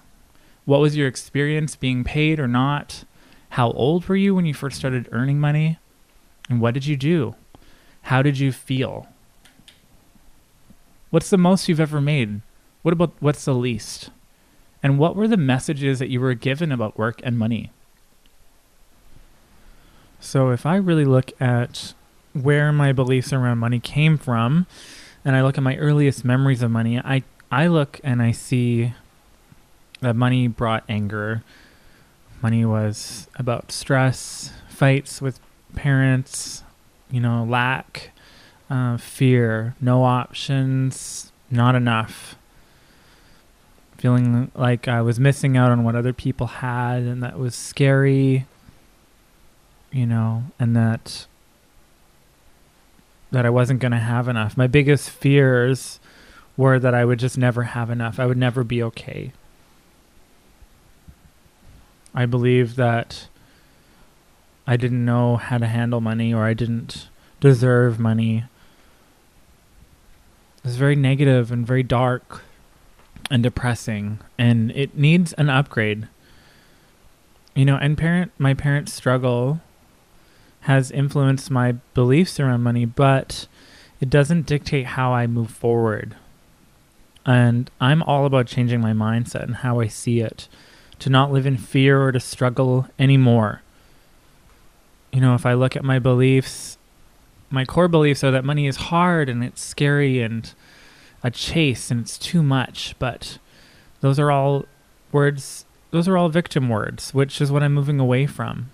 What 0.66 0.80
was 0.80 0.96
your 0.96 1.08
experience 1.08 1.76
being 1.76 2.04
paid 2.04 2.40
or 2.40 2.48
not? 2.48 3.04
How 3.50 3.72
old 3.72 4.08
were 4.08 4.16
you 4.16 4.36
when 4.36 4.46
you 4.46 4.54
first 4.54 4.78
started 4.78 5.10
earning 5.12 5.40
money? 5.40 5.80
And 6.50 6.62
what 6.62 6.74
did 6.74 6.86
you 6.86 6.98
do? 6.98 7.36
How 8.04 8.22
did 8.22 8.40
you 8.40 8.52
feel? 8.52 9.08
What's 11.10 11.30
the 11.30 11.38
most 11.38 11.68
you've 11.68 11.80
ever 11.80 12.02
made? 12.02 12.42
What 12.82 12.94
about 12.94 13.14
what's 13.20 13.46
the 13.46 13.54
least? 13.54 14.10
And 14.82 14.98
what 14.98 15.16
were 15.16 15.28
the 15.28 15.38
messages 15.38 16.00
that 16.00 16.10
you 16.10 16.20
were 16.20 16.34
given 16.34 16.72
about 16.72 16.98
work 16.98 17.20
and 17.24 17.38
money? 17.38 17.72
So, 20.20 20.50
if 20.52 20.66
I 20.66 20.76
really 20.76 21.06
look 21.06 21.32
at 21.42 21.94
where 22.34 22.72
my 22.72 22.92
beliefs 22.92 23.34
around 23.34 23.58
money 23.58 23.80
came 23.80 24.18
from, 24.18 24.68
and 25.26 25.36
I 25.36 25.42
look 25.42 25.58
at 25.58 25.64
my 25.64 25.78
earliest 25.78 26.24
memories 26.24 26.62
of 26.62 26.72
money, 26.72 27.00
I, 27.00 27.24
I 27.52 27.68
look 27.68 28.00
and 28.04 28.22
I 28.22 28.32
see 28.32 28.94
that 30.02 30.16
money 30.16 30.48
brought 30.48 30.84
anger. 30.88 31.44
Money 32.42 32.64
was 32.64 33.28
about 33.36 33.72
stress, 33.72 34.52
fights 34.70 35.22
with 35.22 35.40
parents, 35.76 36.64
you 37.12 37.20
know, 37.20 37.44
lack, 37.44 38.12
uh, 38.70 38.98
fear, 38.98 39.76
no 39.82 40.04
options, 40.04 41.32
not 41.52 41.76
enough 41.76 42.36
feeling 44.00 44.50
like 44.56 44.88
I 44.88 45.02
was 45.02 45.20
missing 45.20 45.58
out 45.58 45.72
on 45.72 45.84
what 45.84 45.96
other 45.96 46.14
people 46.14 46.48
had, 46.48 47.04
and 47.04 47.22
that 47.22 47.38
was 47.38 47.54
scary, 47.54 48.46
you 49.92 50.06
know, 50.06 50.46
and 50.58 50.76
that 50.76 51.28
that 53.32 53.46
I 53.46 53.50
wasn't 53.50 53.80
going 53.80 53.92
to 53.92 54.00
have 54.00 54.28
enough. 54.28 54.58
My 54.58 54.66
biggest 54.66 55.10
fears 55.10 56.00
were 56.60 56.78
that 56.78 56.94
I 56.94 57.06
would 57.06 57.20
just 57.20 57.38
never 57.38 57.64
have 57.64 57.90
enough. 57.90 58.20
I 58.20 58.26
would 58.26 58.38
never 58.38 58.66
be 58.66 58.84
okay. 58.84 59.32
I 62.14 62.26
believe 62.26 62.76
that 62.76 63.30
I 64.68 64.76
didn't 64.76 65.06
know 65.06 65.38
how 65.38 65.58
to 65.58 65.68
handle 65.68 66.02
money 66.02 66.34
or 66.34 66.44
I 66.44 66.54
didn't 66.54 67.08
deserve 67.40 67.98
money 67.98 68.44
It's 70.66 70.76
very 70.76 70.98
negative 70.98 71.50
and 71.50 71.66
very 71.66 71.82
dark 71.82 72.44
and 73.32 73.42
depressing 73.42 74.20
and 74.38 74.72
it 74.72 74.98
needs 74.98 75.32
an 75.34 75.50
upgrade 75.50 76.10
you 77.56 77.64
know 77.64 77.78
and 77.78 77.98
parent 77.98 78.34
my 78.38 78.54
parents 78.54 78.92
struggle 78.92 79.62
has 80.62 80.92
influenced 80.92 81.50
my 81.50 81.74
beliefs 81.94 82.38
around 82.40 82.64
money 82.64 82.84
but 82.86 83.48
it 84.02 84.10
doesn't 84.10 84.46
dictate 84.46 84.88
how 84.98 85.14
i 85.14 85.26
move 85.26 85.52
forward 85.52 86.16
and 87.26 87.70
i'm 87.82 88.04
all 88.04 88.26
about 88.26 88.48
changing 88.48 88.82
my 88.82 88.94
mindset 88.94 89.44
and 89.44 89.58
how 89.58 89.80
i 89.80 89.88
see 89.88 90.20
it 90.20 90.48
to 91.00 91.10
not 91.10 91.32
live 91.32 91.46
in 91.46 91.58
fear 91.58 92.02
or 92.02 92.12
to 92.12 92.20
struggle 92.20 92.88
anymore 92.98 93.62
you 95.12 95.20
know 95.20 95.36
if 95.36 95.46
i 95.46 95.54
look 95.54 95.76
at 95.76 95.84
my 95.84 96.00
beliefs 96.00 96.78
my 97.50 97.66
core 97.66 97.88
beliefs 97.88 98.24
are 98.24 98.32
that 98.32 98.46
money 98.46 98.68
is 98.68 98.76
hard 98.76 99.30
and 99.30 99.44
it's 99.44 99.62
scary 99.62 100.22
and 100.22 100.54
a 101.24 101.32
chase 101.32 101.92
and 101.92 102.02
it's 102.02 102.18
too 102.18 102.44
much. 102.44 102.96
But 103.00 103.40
those 104.02 104.20
are 104.20 104.32
all 104.32 104.66
words. 105.12 105.66
Those 105.92 106.08
are 106.08 106.18
all 106.18 106.30
victim 106.30 106.70
words, 106.70 107.14
which 107.14 107.42
is 107.42 107.52
what 107.52 107.64
I'm 107.64 107.74
moving 107.74 108.00
away 108.00 108.28
from. 108.28 108.70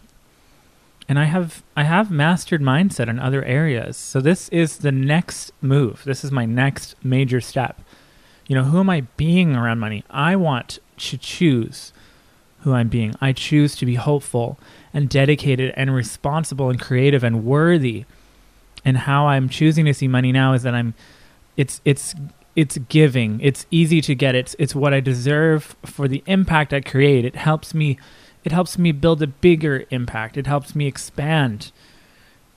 And 1.08 1.20
I 1.20 1.26
have 1.26 1.64
I 1.76 1.84
have 1.84 2.12
mastered 2.12 2.62
mindset 2.62 3.08
in 3.08 3.20
other 3.20 3.44
areas. 3.44 3.96
So 3.96 4.20
this 4.20 4.50
is 4.50 4.80
the 4.80 4.92
next 4.92 5.52
move. 5.62 6.04
This 6.04 6.24
is 6.24 6.32
my 6.32 6.46
next 6.46 6.96
major 7.04 7.40
step. 7.40 7.80
You 8.48 8.56
know, 8.56 8.64
who 8.64 8.80
am 8.80 8.90
I 8.90 9.02
being 9.18 9.56
around 9.56 9.80
money? 9.80 10.04
I 10.10 10.36
want 10.36 10.80
to 10.98 11.18
choose 11.18 11.94
who 12.60 12.74
I'm 12.74 12.90
being. 12.90 13.16
I 13.22 13.32
choose 13.32 13.76
to 13.78 13.86
be 13.86 13.96
hopeful 13.96 14.58
and 14.94 15.10
dedicated 15.10 15.74
and 15.76 15.94
responsible 15.94 16.70
and 16.70 16.80
creative 16.80 17.24
and 17.24 17.46
worthy 17.46 18.06
and 18.84 18.98
how 18.98 19.28
I'm 19.28 19.50
choosing 19.50 19.86
to 19.86 19.94
see 19.94 20.08
money 20.08 20.32
now 20.32 20.54
is 20.54 20.64
that 20.64 20.76
I'm 20.76 20.94
it's 21.58 21.82
it's 21.84 22.14
it's 22.56 22.78
giving. 22.78 23.40
It's 23.42 23.66
easy 23.72 24.00
to 24.02 24.16
get. 24.16 24.36
It's 24.36 24.56
it's 24.60 24.76
what 24.76 24.94
I 24.94 25.00
deserve 25.00 25.76
for 25.84 26.08
the 26.08 26.24
impact 26.28 26.74
I 26.74 26.82
create. 26.82 27.26
It 27.26 27.36
helps 27.36 27.74
me 27.74 27.98
it 28.44 28.52
helps 28.52 28.78
me 28.78 28.92
build 28.92 29.22
a 29.24 29.28
bigger 29.28 29.86
impact. 29.90 30.38
It 30.38 30.48
helps 30.48 30.76
me 30.76 30.86
expand. 30.86 31.72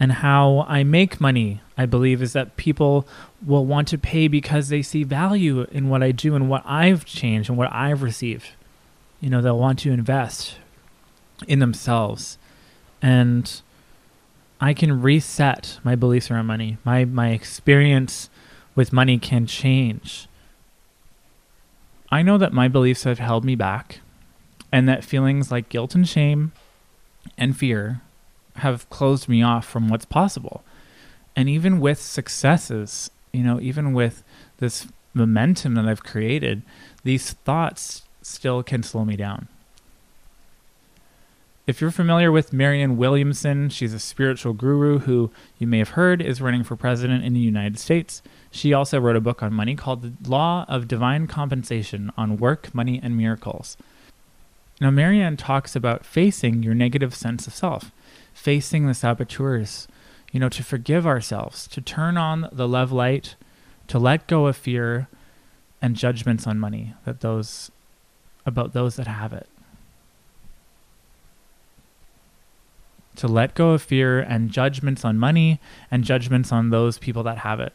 And 0.00 0.12
how 0.12 0.64
I 0.68 0.84
make 0.84 1.20
money, 1.20 1.60
I 1.76 1.86
believe, 1.86 2.22
is 2.22 2.32
that 2.32 2.56
people 2.56 3.06
will 3.44 3.66
want 3.66 3.88
to 3.88 3.98
pay 3.98 4.28
because 4.28 4.68
they 4.68 4.82
see 4.82 5.02
value 5.02 5.66
in 5.72 5.88
what 5.88 6.02
I 6.02 6.12
do 6.12 6.36
and 6.36 6.48
what 6.48 6.62
I've 6.64 7.04
changed 7.04 7.48
and 7.48 7.58
what 7.58 7.72
I've 7.72 8.02
received. 8.02 8.50
You 9.20 9.28
know, 9.28 9.42
they'll 9.42 9.58
want 9.58 9.80
to 9.80 9.90
invest 9.90 10.56
in 11.48 11.58
themselves. 11.58 12.38
And 13.02 13.60
I 14.60 14.72
can 14.72 15.02
reset 15.02 15.78
my 15.82 15.94
beliefs 15.94 16.30
around 16.30 16.46
money. 16.46 16.78
My 16.84 17.04
my 17.04 17.30
experience 17.30 18.30
with 18.74 18.92
money 18.92 19.18
can 19.18 19.46
change. 19.46 20.28
I 22.10 22.22
know 22.22 22.38
that 22.38 22.52
my 22.52 22.68
beliefs 22.68 23.04
have 23.04 23.18
held 23.18 23.44
me 23.44 23.54
back 23.54 24.00
and 24.72 24.88
that 24.88 25.04
feelings 25.04 25.50
like 25.50 25.68
guilt 25.68 25.94
and 25.94 26.08
shame 26.08 26.52
and 27.36 27.56
fear 27.56 28.00
have 28.58 28.88
closed 28.90 29.28
me 29.28 29.42
off 29.42 29.66
from 29.66 29.88
what's 29.88 30.04
possible. 30.04 30.62
And 31.34 31.48
even 31.48 31.80
with 31.80 32.00
successes, 32.00 33.10
you 33.32 33.42
know, 33.42 33.60
even 33.60 33.92
with 33.92 34.22
this 34.58 34.86
momentum 35.14 35.74
that 35.74 35.86
I've 35.86 36.02
created, 36.02 36.62
these 37.04 37.32
thoughts 37.32 38.02
still 38.22 38.62
can 38.62 38.82
slow 38.82 39.04
me 39.04 39.16
down. 39.16 39.48
If 41.68 41.82
you're 41.82 41.90
familiar 41.90 42.32
with 42.32 42.54
Marianne 42.54 42.96
Williamson, 42.96 43.68
she's 43.68 43.92
a 43.92 43.98
spiritual 43.98 44.54
guru 44.54 45.00
who 45.00 45.30
you 45.58 45.66
may 45.66 45.76
have 45.78 45.90
heard 45.90 46.22
is 46.22 46.40
running 46.40 46.64
for 46.64 46.76
president 46.76 47.24
in 47.24 47.34
the 47.34 47.40
United 47.40 47.78
States. 47.78 48.22
She 48.50 48.72
also 48.72 48.98
wrote 48.98 49.16
a 49.16 49.20
book 49.20 49.42
on 49.42 49.52
money 49.52 49.74
called 49.74 50.00
The 50.00 50.30
Law 50.30 50.64
of 50.66 50.88
Divine 50.88 51.26
Compensation 51.26 52.10
on 52.16 52.38
Work, 52.38 52.74
Money, 52.74 52.98
and 53.02 53.18
Miracles. 53.18 53.76
Now, 54.80 54.90
Marianne 54.90 55.36
talks 55.36 55.76
about 55.76 56.06
facing 56.06 56.62
your 56.62 56.72
negative 56.72 57.14
sense 57.14 57.46
of 57.46 57.54
self, 57.54 57.90
facing 58.38 58.86
the 58.86 58.94
saboteurs, 58.94 59.88
you 60.32 60.40
know, 60.40 60.48
to 60.48 60.62
forgive 60.62 61.06
ourselves, 61.06 61.66
to 61.68 61.80
turn 61.80 62.16
on 62.16 62.48
the 62.52 62.68
love 62.68 62.92
light, 62.92 63.36
to 63.88 63.98
let 63.98 64.26
go 64.26 64.46
of 64.46 64.56
fear 64.56 65.08
and 65.82 65.96
judgments 65.96 66.46
on 66.46 66.58
money 66.58 66.94
that 67.04 67.20
those 67.20 67.70
about 68.46 68.72
those 68.72 68.96
that 68.96 69.06
have 69.06 69.32
it. 69.32 69.48
to 73.18 73.26
let 73.26 73.56
go 73.56 73.70
of 73.70 73.82
fear 73.82 74.20
and 74.20 74.52
judgments 74.52 75.04
on 75.04 75.18
money 75.18 75.60
and 75.90 76.04
judgments 76.04 76.52
on 76.52 76.70
those 76.70 76.98
people 76.98 77.24
that 77.24 77.38
have 77.38 77.58
it. 77.58 77.72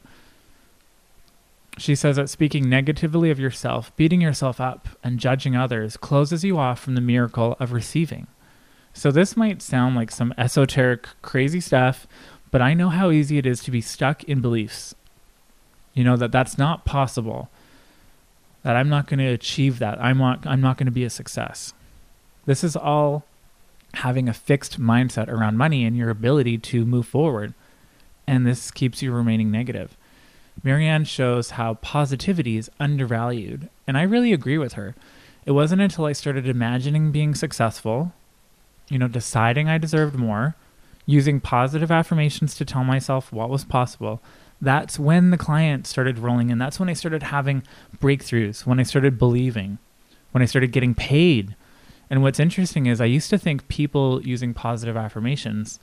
She 1.78 1.95
says 1.95 2.15
that 2.15 2.30
speaking 2.30 2.69
negatively 2.69 3.30
of 3.30 3.39
yourself, 3.39 3.93
beating 3.97 4.21
yourself 4.21 4.62
up, 4.62 4.88
and 5.04 5.19
judging 5.19 5.54
others 5.54 5.97
closes 5.97 6.45
you 6.45 6.58
off 6.58 6.80
from 6.80 6.95
the 6.95 7.02
miracle 7.02 7.58
of 7.60 7.73
receiving. 7.73 8.28
So, 8.93 9.12
this 9.12 9.36
might 9.36 9.62
sound 9.62 9.95
like 9.95 10.12
some 10.12 10.34
esoteric, 10.38 11.08
crazy 11.21 11.60
stuff, 11.60 12.08
but 12.51 12.62
I 12.62 12.73
know 12.73 12.89
how 12.89 13.10
easy 13.10 13.38
it 13.38 13.45
is 13.45 13.62
to 13.63 13.71
be 13.71 13.82
stuck 13.82 14.23
in 14.25 14.39
beliefs. 14.39 14.93
You 15.93 16.03
know, 16.03 16.15
that 16.17 16.32
that's 16.32 16.58
not 16.58 16.86
possible, 16.86 17.49
that 18.62 18.75
I'm 18.75 18.89
not 18.89 19.08
going 19.08 19.19
to 19.19 19.25
achieve 19.25 19.79
that, 19.79 20.01
I'm 20.01 20.19
not, 20.19 20.45
I'm 20.45 20.62
not 20.62 20.77
going 20.77 20.86
to 20.86 20.91
be 20.91 21.03
a 21.03 21.10
success. 21.10 21.73
This 22.45 22.63
is 22.63 22.75
all 22.75 23.25
having 23.95 24.27
a 24.27 24.34
fixed 24.34 24.79
mindset 24.79 25.27
around 25.27 25.58
money 25.58 25.86
and 25.86 25.95
your 25.95 26.10
ability 26.10 26.58
to 26.58 26.86
move 26.86 27.08
forward. 27.08 27.53
And 28.25 28.45
this 28.45 28.71
keeps 28.71 29.01
you 29.01 29.12
remaining 29.12 29.51
negative. 29.51 29.95
Marianne 30.62 31.06
shows 31.06 31.51
how 31.51 31.75
positivity 31.75 32.58
is 32.58 32.69
undervalued, 32.79 33.69
and 33.88 33.97
I 33.97 34.03
really 34.03 34.34
agree 34.34 34.58
with 34.58 34.73
her. 34.73 34.95
It 35.45 35.51
wasn't 35.51 35.82
until 35.82 36.06
I 36.06 36.13
started 36.13 36.47
imagining 36.47 37.12
being 37.12 37.34
successful, 37.34 38.13
you 38.93 38.99
know, 38.99 39.08
deciding 39.08 39.67
I 39.67 39.79
deserved 39.79 40.15
more, 40.15 40.56
using 41.06 41.41
positive 41.41 41.91
affirmations 41.91 42.53
to 42.56 42.63
tell 42.63 42.84
myself 42.84 43.34
what 43.34 43.49
was 43.49 43.63
possible. 43.65 44.21
That's 44.62 44.99
when 44.99 45.32
the 45.32 45.38
client 45.38 45.88
started 45.88 46.19
rolling 46.19 46.51
in. 46.51 46.60
That's 46.60 46.79
when 46.79 46.89
I 46.89 46.93
started 46.93 47.23
having 47.23 47.63
breakthroughs, 47.97 48.65
when 48.65 48.79
I 48.79 48.84
started 48.84 49.17
believing, 49.17 49.79
when 50.32 50.43
I 50.43 50.45
started 50.45 50.71
getting 50.71 50.93
paid 50.93 51.56
and 52.13 52.21
what's 52.21 52.39
interesting 52.39 52.86
is 52.86 53.01
I 53.01 53.06
used 53.06 53.32
to 53.32 53.39
think 53.39 53.67
people 53.67 54.21
using 54.21 54.53
positive 54.53 54.95
affirmations, 54.95 55.79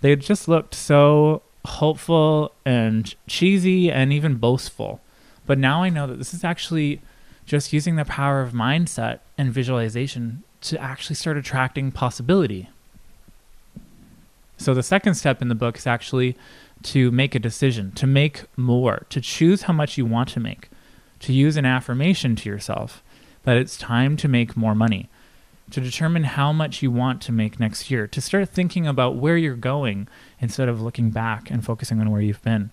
they 0.00 0.16
just 0.16 0.48
looked 0.48 0.74
so 0.74 1.42
hopeful 1.66 2.52
and 2.64 3.14
cheesy 3.26 3.92
and 3.92 4.10
even 4.10 4.36
boastful. 4.36 5.00
But 5.44 5.58
now 5.58 5.82
I 5.82 5.90
know 5.90 6.06
that 6.06 6.16
this 6.16 6.32
is 6.32 6.44
actually 6.44 7.02
just 7.44 7.74
using 7.74 7.96
the 7.96 8.06
power 8.06 8.40
of 8.40 8.52
mindset 8.52 9.18
and 9.36 9.52
visualization 9.52 10.44
to 10.66 10.80
actually 10.80 11.16
start 11.16 11.36
attracting 11.36 11.92
possibility. 11.92 12.68
So 14.56 14.74
the 14.74 14.82
second 14.82 15.14
step 15.14 15.42
in 15.42 15.48
the 15.48 15.54
book 15.54 15.76
is 15.76 15.86
actually 15.86 16.36
to 16.84 17.10
make 17.10 17.34
a 17.34 17.38
decision, 17.38 17.92
to 17.92 18.06
make 18.06 18.44
more, 18.56 19.06
to 19.10 19.20
choose 19.20 19.62
how 19.62 19.72
much 19.72 19.98
you 19.98 20.06
want 20.06 20.28
to 20.30 20.40
make, 20.40 20.68
to 21.20 21.32
use 21.32 21.56
an 21.56 21.66
affirmation 21.66 22.36
to 22.36 22.48
yourself 22.48 23.02
that 23.44 23.56
it's 23.56 23.76
time 23.76 24.16
to 24.16 24.28
make 24.28 24.56
more 24.56 24.74
money 24.74 25.08
to 25.70 25.80
determine 25.80 26.24
how 26.24 26.52
much 26.52 26.82
you 26.82 26.90
want 26.90 27.20
to 27.22 27.32
make 27.32 27.58
next 27.58 27.90
year, 27.90 28.06
to 28.06 28.20
start 28.20 28.48
thinking 28.48 28.86
about 28.86 29.16
where 29.16 29.36
you're 29.36 29.56
going 29.56 30.06
instead 30.40 30.68
of 30.68 30.80
looking 30.80 31.10
back 31.10 31.50
and 31.50 31.64
focusing 31.64 32.00
on 32.00 32.10
where 32.10 32.20
you've 32.20 32.42
been. 32.42 32.70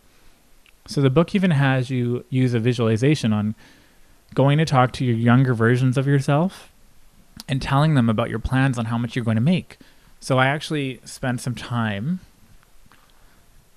So 0.86 1.02
the 1.02 1.10
book 1.10 1.34
even 1.34 1.52
has 1.52 1.90
you 1.90 2.26
use 2.30 2.54
a 2.54 2.60
visualization 2.60 3.34
on 3.34 3.56
going 4.34 4.58
to 4.58 4.66
talk 4.66 4.92
to 4.94 5.06
your 5.06 5.16
younger 5.16 5.54
versions 5.54 5.98
of 5.98 6.06
yourself 6.08 6.72
and 7.48 7.62
telling 7.62 7.96
them 7.96 8.10
about 8.10 8.30
your 8.30 8.40
plans 8.40 8.78
on 8.78 8.86
how 8.86 8.98
much 8.98 9.16
you're 9.16 9.26
going 9.26 9.36
to 9.36 9.42
make. 9.42 9.78
So 10.20 10.40
I 10.40 10.48
actually 10.48 11.02
spent 11.04 11.42
some 11.42 11.56
time 11.56 12.22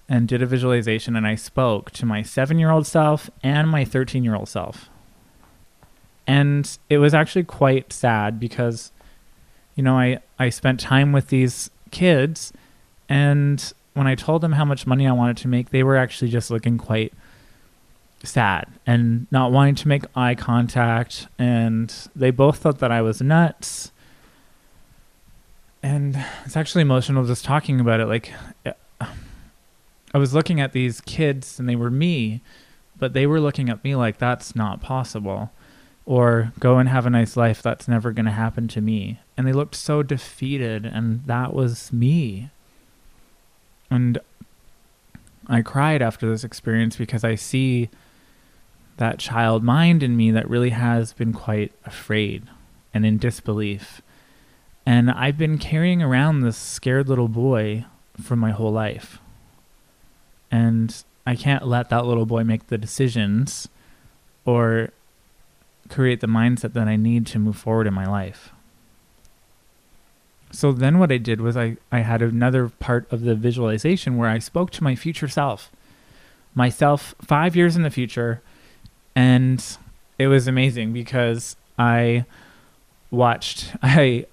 and 0.08 0.28
did 0.28 0.40
a 0.40 0.46
visualization 0.46 1.16
and 1.16 1.26
I 1.26 1.34
spoke 1.34 1.90
to 1.92 2.06
my 2.06 2.22
7-year-old 2.22 2.86
self 2.86 3.28
and 3.42 3.68
my 3.68 3.84
13-year-old 3.84 4.48
self. 4.48 4.88
And 6.26 6.78
it 6.88 6.98
was 6.98 7.14
actually 7.14 7.44
quite 7.44 7.92
sad 7.92 8.38
because 8.38 8.92
you 9.76 9.82
know, 9.82 9.96
I, 9.96 10.20
I 10.38 10.48
spent 10.48 10.80
time 10.80 11.12
with 11.12 11.28
these 11.28 11.70
kids, 11.90 12.52
and 13.08 13.72
when 13.92 14.06
I 14.06 14.14
told 14.14 14.40
them 14.40 14.52
how 14.52 14.64
much 14.64 14.86
money 14.86 15.06
I 15.06 15.12
wanted 15.12 15.36
to 15.38 15.48
make, 15.48 15.70
they 15.70 15.82
were 15.82 15.96
actually 15.96 16.30
just 16.30 16.50
looking 16.50 16.78
quite 16.78 17.12
sad 18.22 18.68
and 18.86 19.26
not 19.30 19.52
wanting 19.52 19.74
to 19.76 19.88
make 19.88 20.04
eye 20.14 20.34
contact. 20.34 21.28
And 21.38 21.92
they 22.14 22.30
both 22.30 22.58
thought 22.58 22.78
that 22.78 22.92
I 22.92 23.02
was 23.02 23.20
nuts. 23.20 23.92
And 25.82 26.24
it's 26.44 26.56
actually 26.56 26.82
emotional 26.82 27.24
just 27.24 27.44
talking 27.44 27.80
about 27.80 28.00
it. 28.00 28.06
Like, 28.06 28.32
uh, 28.64 28.72
I 30.14 30.18
was 30.18 30.34
looking 30.34 30.60
at 30.60 30.72
these 30.72 31.00
kids, 31.02 31.58
and 31.60 31.68
they 31.68 31.76
were 31.76 31.90
me, 31.90 32.40
but 32.98 33.12
they 33.12 33.26
were 33.26 33.40
looking 33.40 33.68
at 33.68 33.84
me 33.84 33.94
like 33.94 34.18
that's 34.18 34.56
not 34.56 34.80
possible 34.80 35.50
or 36.06 36.52
go 36.60 36.78
and 36.78 36.88
have 36.88 37.04
a 37.04 37.10
nice 37.10 37.36
life 37.36 37.60
that's 37.60 37.88
never 37.88 38.12
going 38.12 38.24
to 38.26 38.32
happen 38.32 38.68
to 38.68 38.80
me 38.80 39.18
and 39.36 39.46
they 39.46 39.52
looked 39.52 39.74
so 39.74 40.02
defeated 40.02 40.86
and 40.86 41.24
that 41.26 41.52
was 41.52 41.92
me 41.92 42.48
and 43.90 44.18
I 45.48 45.62
cried 45.62 46.02
after 46.02 46.28
this 46.28 46.44
experience 46.44 46.96
because 46.96 47.24
I 47.24 47.34
see 47.34 47.88
that 48.96 49.18
child 49.18 49.62
mind 49.62 50.02
in 50.02 50.16
me 50.16 50.30
that 50.30 50.48
really 50.48 50.70
has 50.70 51.12
been 51.12 51.32
quite 51.32 51.72
afraid 51.84 52.44
and 52.94 53.04
in 53.04 53.18
disbelief. 53.18 54.00
And 54.84 55.10
I've 55.10 55.36
been 55.36 55.58
carrying 55.58 56.02
around 56.02 56.40
this 56.40 56.56
scared 56.56 57.08
little 57.08 57.28
boy 57.28 57.84
for 58.20 58.36
my 58.36 58.52
whole 58.52 58.72
life. 58.72 59.18
And 60.50 61.04
I 61.26 61.34
can't 61.34 61.66
let 61.66 61.90
that 61.90 62.06
little 62.06 62.26
boy 62.26 62.44
make 62.44 62.68
the 62.68 62.78
decisions 62.78 63.68
or 64.44 64.90
create 65.88 66.20
the 66.20 66.26
mindset 66.26 66.72
that 66.72 66.88
I 66.88 66.96
need 66.96 67.26
to 67.28 67.38
move 67.38 67.56
forward 67.56 67.86
in 67.86 67.94
my 67.94 68.06
life. 68.06 68.50
So 70.52 70.72
then 70.72 70.98
what 70.98 71.12
I 71.12 71.18
did 71.18 71.40
was 71.40 71.56
I, 71.56 71.76
I 71.90 72.00
had 72.00 72.22
another 72.22 72.68
part 72.68 73.12
of 73.12 73.22
the 73.22 73.34
visualization 73.34 74.16
where 74.16 74.30
I 74.30 74.38
spoke 74.38 74.70
to 74.72 74.84
my 74.84 74.94
future 74.94 75.28
self, 75.28 75.70
myself 76.54 77.14
five 77.20 77.56
years 77.56 77.76
in 77.76 77.82
the 77.82 77.90
future. 77.90 78.40
And 79.16 79.64
it 80.18 80.28
was 80.28 80.46
amazing 80.46 80.92
because 80.92 81.56
I 81.78 82.26
watched, 83.10 83.72
I, 83.82 84.26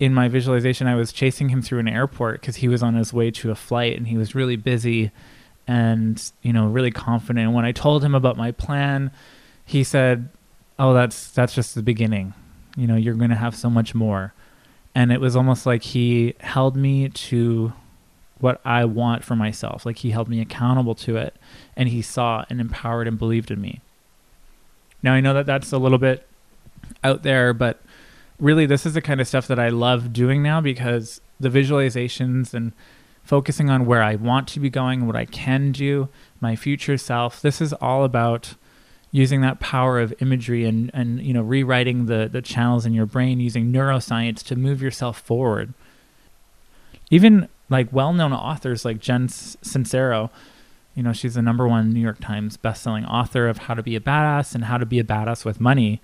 in 0.00 0.14
my 0.14 0.28
visualization, 0.28 0.86
I 0.86 0.94
was 0.96 1.12
chasing 1.12 1.50
him 1.50 1.60
through 1.62 1.78
an 1.78 1.88
airport 1.88 2.40
because 2.40 2.56
he 2.56 2.68
was 2.68 2.82
on 2.82 2.94
his 2.94 3.12
way 3.12 3.30
to 3.32 3.50
a 3.50 3.54
flight 3.54 3.96
and 3.96 4.08
he 4.08 4.16
was 4.16 4.34
really 4.34 4.56
busy 4.56 5.10
and, 5.68 6.32
you 6.42 6.52
know, 6.52 6.66
really 6.66 6.90
confident. 6.90 7.44
And 7.44 7.54
when 7.54 7.66
I 7.66 7.72
told 7.72 8.02
him 8.02 8.14
about 8.14 8.36
my 8.36 8.50
plan, 8.50 9.10
he 9.64 9.84
said, 9.84 10.28
"Oh, 10.80 10.92
that's 10.94 11.30
that's 11.30 11.54
just 11.54 11.76
the 11.76 11.82
beginning. 11.82 12.34
You 12.76 12.88
know, 12.88 12.96
you're 12.96 13.14
going 13.14 13.30
to 13.30 13.36
have 13.36 13.54
so 13.54 13.70
much 13.70 13.94
more." 13.94 14.32
And 14.96 15.12
it 15.12 15.20
was 15.20 15.36
almost 15.36 15.66
like 15.66 15.82
he 15.82 16.34
held 16.40 16.74
me 16.76 17.08
to 17.08 17.72
what 18.40 18.60
I 18.64 18.84
want 18.84 19.22
for 19.22 19.36
myself. 19.36 19.86
Like 19.86 19.98
he 19.98 20.10
held 20.10 20.28
me 20.28 20.40
accountable 20.40 20.94
to 20.96 21.16
it 21.16 21.36
and 21.76 21.88
he 21.88 22.02
saw 22.02 22.44
and 22.50 22.60
empowered 22.60 23.06
and 23.06 23.18
believed 23.18 23.50
in 23.50 23.60
me. 23.60 23.80
Now 25.02 25.12
I 25.12 25.20
know 25.20 25.34
that 25.34 25.46
that's 25.46 25.72
a 25.72 25.78
little 25.78 25.98
bit 25.98 26.26
out 27.02 27.22
there, 27.22 27.52
but 27.52 27.80
really 28.38 28.66
this 28.66 28.86
is 28.86 28.94
the 28.94 29.02
kind 29.02 29.20
of 29.20 29.28
stuff 29.28 29.46
that 29.48 29.58
I 29.58 29.68
love 29.68 30.12
doing 30.12 30.42
now 30.42 30.60
because 30.60 31.20
the 31.38 31.48
visualizations 31.48 32.54
and 32.54 32.72
focusing 33.22 33.70
on 33.70 33.86
where 33.86 34.02
I 34.02 34.16
want 34.16 34.48
to 34.48 34.60
be 34.60 34.70
going, 34.70 35.06
what 35.06 35.16
I 35.16 35.24
can 35.24 35.72
do, 35.72 36.08
my 36.40 36.56
future 36.56 36.98
self. 36.98 37.40
This 37.40 37.60
is 37.60 37.72
all 37.74 38.04
about 38.04 38.54
using 39.12 39.40
that 39.40 39.60
power 39.60 39.98
of 39.98 40.14
imagery 40.20 40.64
and, 40.64 40.90
and 40.94 41.20
you 41.20 41.34
know 41.34 41.42
rewriting 41.42 42.06
the, 42.06 42.28
the 42.30 42.42
channels 42.42 42.86
in 42.86 42.92
your 42.92 43.06
brain 43.06 43.40
using 43.40 43.72
neuroscience 43.72 44.42
to 44.42 44.56
move 44.56 44.80
yourself 44.80 45.20
forward 45.20 45.74
even 47.10 47.48
like 47.68 47.92
well-known 47.92 48.32
authors 48.32 48.84
like 48.84 49.00
jen 49.00 49.26
sincero 49.26 50.30
you 50.94 51.02
know 51.02 51.12
she's 51.12 51.34
the 51.34 51.42
number 51.42 51.66
one 51.66 51.92
new 51.92 52.00
york 52.00 52.18
times 52.20 52.56
best-selling 52.56 53.04
author 53.04 53.48
of 53.48 53.58
how 53.58 53.74
to 53.74 53.82
be 53.82 53.96
a 53.96 54.00
badass 54.00 54.54
and 54.54 54.64
how 54.64 54.76
to 54.76 54.86
be 54.86 54.98
a 54.98 55.04
badass 55.04 55.44
with 55.44 55.60
money 55.60 56.00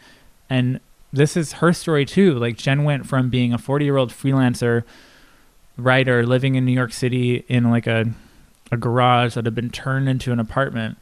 and 0.49 0.81
this 1.12 1.37
is 1.37 1.55
her 1.55 1.72
story 1.72 2.05
too 2.05 2.35
like 2.35 2.57
jen 2.57 2.85
went 2.85 3.07
from 3.07 3.31
being 3.31 3.53
a 3.53 3.59
40 3.59 3.85
year 3.85 3.96
old 3.96 4.11
freelancer 4.11 4.85
writer 5.77 6.27
living 6.27 6.55
in 6.55 6.64
new 6.64 6.72
york 6.72 6.92
city 6.92 7.44
in 7.49 7.70
like 7.70 7.87
a, 7.87 8.07
a 8.72 8.77
garage 8.77 9.35
that 9.35 9.44
had 9.44 9.55
been 9.55 9.70
turned 9.70 10.09
into 10.09 10.33
an 10.33 10.40
apartment 10.40 10.99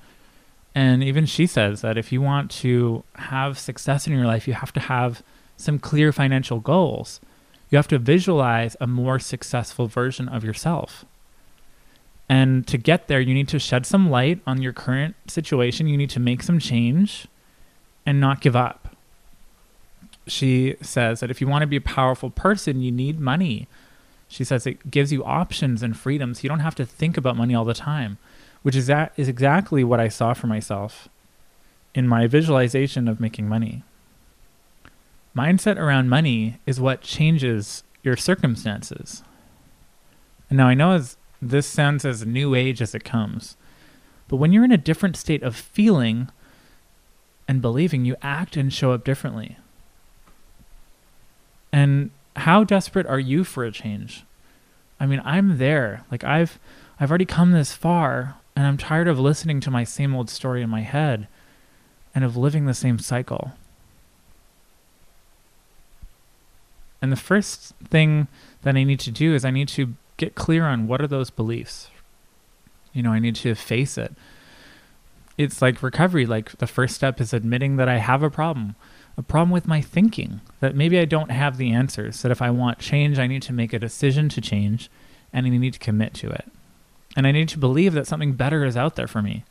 and 0.74 1.04
even 1.04 1.24
she 1.24 1.46
says 1.46 1.82
that 1.82 1.96
if 1.96 2.10
you 2.10 2.20
want 2.20 2.50
to 2.50 3.04
have 3.14 3.58
success 3.58 4.06
in 4.06 4.12
your 4.12 4.26
life, 4.26 4.48
you 4.48 4.54
have 4.54 4.72
to 4.72 4.80
have 4.80 5.22
some 5.56 5.78
clear 5.78 6.12
financial 6.12 6.58
goals. 6.58 7.20
You 7.70 7.76
have 7.76 7.88
to 7.88 7.98
visualize 7.98 8.76
a 8.80 8.86
more 8.86 9.20
successful 9.20 9.86
version 9.86 10.28
of 10.28 10.42
yourself. 10.42 11.04
And 12.28 12.66
to 12.68 12.78
get 12.78 13.08
there, 13.08 13.20
you 13.20 13.34
need 13.34 13.48
to 13.48 13.58
shed 13.58 13.84
some 13.84 14.10
light 14.10 14.40
on 14.46 14.62
your 14.62 14.72
current 14.72 15.14
situation. 15.26 15.86
You 15.86 15.96
need 15.96 16.10
to 16.10 16.20
make 16.20 16.42
some 16.42 16.58
change 16.58 17.26
and 18.06 18.20
not 18.20 18.40
give 18.40 18.56
up. 18.56 18.96
She 20.26 20.76
says 20.80 21.20
that 21.20 21.30
if 21.30 21.40
you 21.40 21.46
want 21.46 21.62
to 21.62 21.66
be 21.66 21.76
a 21.76 21.82
powerful 21.82 22.30
person, 22.30 22.80
you 22.80 22.90
need 22.90 23.20
money. 23.20 23.68
She 24.26 24.42
says 24.42 24.66
it 24.66 24.90
gives 24.90 25.12
you 25.12 25.22
options 25.22 25.82
and 25.82 25.96
freedoms. 25.96 26.42
You 26.42 26.48
don't 26.48 26.60
have 26.60 26.74
to 26.76 26.86
think 26.86 27.18
about 27.18 27.36
money 27.36 27.54
all 27.54 27.64
the 27.64 27.74
time 27.74 28.18
which 28.64 28.74
is 28.74 28.86
that 28.86 29.12
is 29.18 29.28
exactly 29.28 29.84
what 29.84 30.00
I 30.00 30.08
saw 30.08 30.32
for 30.32 30.46
myself 30.46 31.06
in 31.94 32.08
my 32.08 32.26
visualization 32.26 33.06
of 33.08 33.20
making 33.20 33.46
money. 33.46 33.82
Mindset 35.36 35.76
around 35.76 36.08
money 36.08 36.58
is 36.64 36.80
what 36.80 37.02
changes 37.02 37.84
your 38.02 38.16
circumstances. 38.16 39.22
And 40.48 40.56
now 40.56 40.66
I 40.66 40.72
know 40.72 40.92
as 40.92 41.18
this 41.50 41.66
sounds 41.66 42.04
as 42.04 42.26
new 42.26 42.54
age 42.54 42.80
as 42.82 42.94
it 42.94 43.04
comes, 43.04 43.56
but 44.28 44.36
when 44.36 44.52
you're 44.52 44.64
in 44.64 44.72
a 44.72 44.78
different 44.78 45.16
state 45.16 45.42
of 45.42 45.54
feeling 45.54 46.28
and 47.46 47.60
believing, 47.60 48.04
you 48.04 48.16
act 48.22 48.56
and 48.56 48.72
show 48.72 48.92
up 48.92 49.04
differently. 49.04 49.58
And 51.72 52.10
how 52.36 52.64
desperate 52.64 53.06
are 53.06 53.18
you 53.18 53.44
for 53.44 53.64
a 53.64 53.72
change? 53.72 54.24
I 54.98 55.06
mean, 55.06 55.20
I'm 55.24 55.58
there. 55.58 56.04
Like 56.10 56.24
I've 56.24 56.58
I've 56.98 57.10
already 57.10 57.26
come 57.26 57.50
this 57.50 57.72
far 57.72 58.36
and 58.56 58.66
I'm 58.66 58.76
tired 58.76 59.08
of 59.08 59.18
listening 59.18 59.60
to 59.60 59.70
my 59.70 59.84
same 59.84 60.14
old 60.14 60.30
story 60.30 60.62
in 60.62 60.70
my 60.70 60.82
head 60.82 61.26
and 62.14 62.24
of 62.24 62.36
living 62.36 62.66
the 62.66 62.74
same 62.74 62.98
cycle. 62.98 63.52
And 67.02 67.10
the 67.12 67.16
first 67.16 67.74
thing 67.84 68.28
that 68.62 68.76
I 68.76 68.84
need 68.84 69.00
to 69.00 69.10
do 69.10 69.34
is 69.34 69.44
I 69.44 69.50
need 69.50 69.68
to 69.68 69.94
get 70.16 70.34
clear 70.34 70.64
on 70.66 70.86
what 70.86 71.00
are 71.00 71.06
those 71.06 71.30
beliefs. 71.30 71.90
You 72.92 73.02
know, 73.02 73.12
I 73.12 73.18
need 73.18 73.36
to 73.36 73.54
face 73.54 73.98
it. 73.98 74.14
It's 75.36 75.60
like 75.60 75.82
recovery. 75.82 76.26
Like 76.26 76.58
the 76.58 76.66
first 76.66 76.94
step 76.94 77.20
is 77.20 77.32
admitting 77.32 77.76
that 77.76 77.88
I 77.88 77.98
have 77.98 78.22
a 78.22 78.30
problem, 78.30 78.76
a 79.16 79.22
problem 79.22 79.50
with 79.50 79.66
my 79.66 79.80
thinking, 79.80 80.40
that 80.60 80.76
maybe 80.76 80.98
I 80.98 81.04
don't 81.04 81.30
have 81.30 81.56
the 81.56 81.72
answers, 81.72 82.22
that 82.22 82.30
if 82.30 82.40
I 82.40 82.50
want 82.50 82.78
change, 82.78 83.18
I 83.18 83.26
need 83.26 83.42
to 83.42 83.52
make 83.52 83.72
a 83.72 83.78
decision 83.78 84.28
to 84.30 84.40
change 84.40 84.88
and 85.32 85.46
I 85.46 85.48
need 85.50 85.72
to 85.72 85.78
commit 85.80 86.14
to 86.14 86.30
it 86.30 86.46
and 87.16 87.26
I 87.26 87.32
need 87.32 87.48
to 87.50 87.58
believe 87.58 87.94
that 87.94 88.06
something 88.06 88.32
better 88.32 88.64
is 88.64 88.76
out 88.76 88.96
there 88.96 89.06
for 89.06 89.22
me. 89.22 89.44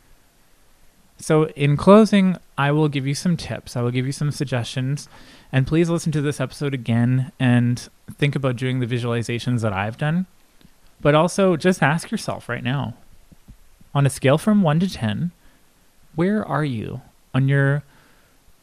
So, 1.17 1.47
in 1.49 1.77
closing, 1.77 2.37
I 2.57 2.71
will 2.71 2.89
give 2.89 3.07
you 3.07 3.15
some 3.15 3.37
tips. 3.37 3.77
I 3.77 3.81
will 3.81 3.91
give 3.91 4.05
you 4.05 4.11
some 4.11 4.31
suggestions. 4.31 5.07
And 5.51 5.67
please 5.67 5.89
listen 5.89 6.11
to 6.13 6.21
this 6.21 6.41
episode 6.41 6.73
again 6.73 7.31
and 7.39 7.87
think 8.15 8.35
about 8.35 8.55
doing 8.55 8.79
the 8.79 8.87
visualizations 8.87 9.61
that 9.61 9.71
I've 9.71 9.97
done. 9.97 10.25
But 11.03 11.15
also, 11.15 11.57
just 11.57 11.83
ask 11.83 12.11
yourself 12.11 12.47
right 12.47 12.63
now 12.63 12.95
on 13.93 14.05
a 14.05 14.09
scale 14.09 14.37
from 14.37 14.63
1 14.63 14.79
to 14.79 14.89
10, 14.89 15.31
where 16.15 16.45
are 16.45 16.63
you 16.63 17.01
on 17.33 17.49
your 17.49 17.83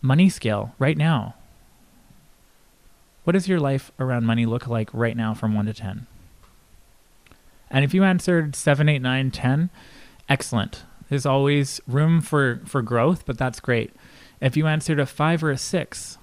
money 0.00 0.30
scale 0.30 0.74
right 0.78 0.96
now? 0.96 1.34
What 3.24 3.34
does 3.34 3.46
your 3.46 3.60
life 3.60 3.92
around 4.00 4.24
money 4.24 4.46
look 4.46 4.66
like 4.66 4.88
right 4.94 5.16
now 5.16 5.34
from 5.34 5.54
1 5.54 5.66
to 5.66 5.74
10? 5.74 6.06
And 7.70 7.84
if 7.84 7.92
you 7.92 8.04
answered 8.04 8.56
7, 8.56 8.88
8, 8.88 9.00
9, 9.00 9.30
10, 9.30 9.70
excellent. 10.28 10.84
There's 11.10 11.26
always 11.26 11.80
room 11.86 12.22
for, 12.22 12.62
for 12.64 12.80
growth, 12.80 13.26
but 13.26 13.36
that's 13.36 13.60
great. 13.60 13.92
If 14.40 14.56
you 14.56 14.66
answered 14.66 14.98
a 14.98 15.04
5 15.04 15.44
or 15.44 15.50
a 15.50 15.58
6, 15.58 16.18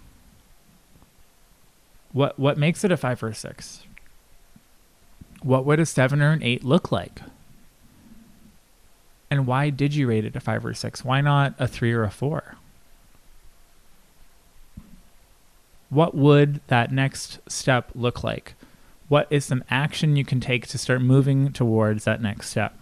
what, 2.11 2.39
what 2.39 2.57
makes 2.57 2.83
it 2.83 2.91
a 2.91 2.97
5 2.97 3.21
or 3.21 3.27
a 3.27 3.35
6? 3.35 3.86
What 5.41 5.65
would 5.65 5.79
a 5.79 5.85
7 5.85 6.21
or 6.21 6.31
an 6.31 6.43
8 6.43 6.63
look 6.63 6.91
like? 6.91 7.21
And 9.29 9.45
why 9.45 9.69
did 9.69 9.93
you 9.93 10.07
rate 10.07 10.25
it 10.25 10.35
a 10.35 10.39
5 10.39 10.65
or 10.65 10.69
a 10.71 10.75
6? 10.75 11.05
Why 11.05 11.21
not 11.21 11.53
a 11.59 11.67
3 11.67 11.91
or 11.93 12.03
a 12.03 12.11
4? 12.11 12.55
What 15.89 16.15
would 16.15 16.61
that 16.67 16.91
next 16.91 17.39
step 17.47 17.91
look 17.95 18.23
like? 18.23 18.55
what 19.07 19.27
is 19.29 19.45
some 19.45 19.63
action 19.69 20.15
you 20.15 20.25
can 20.25 20.39
take 20.39 20.67
to 20.67 20.77
start 20.77 21.01
moving 21.01 21.51
towards 21.51 22.03
that 22.03 22.21
next 22.21 22.49
step? 22.49 22.77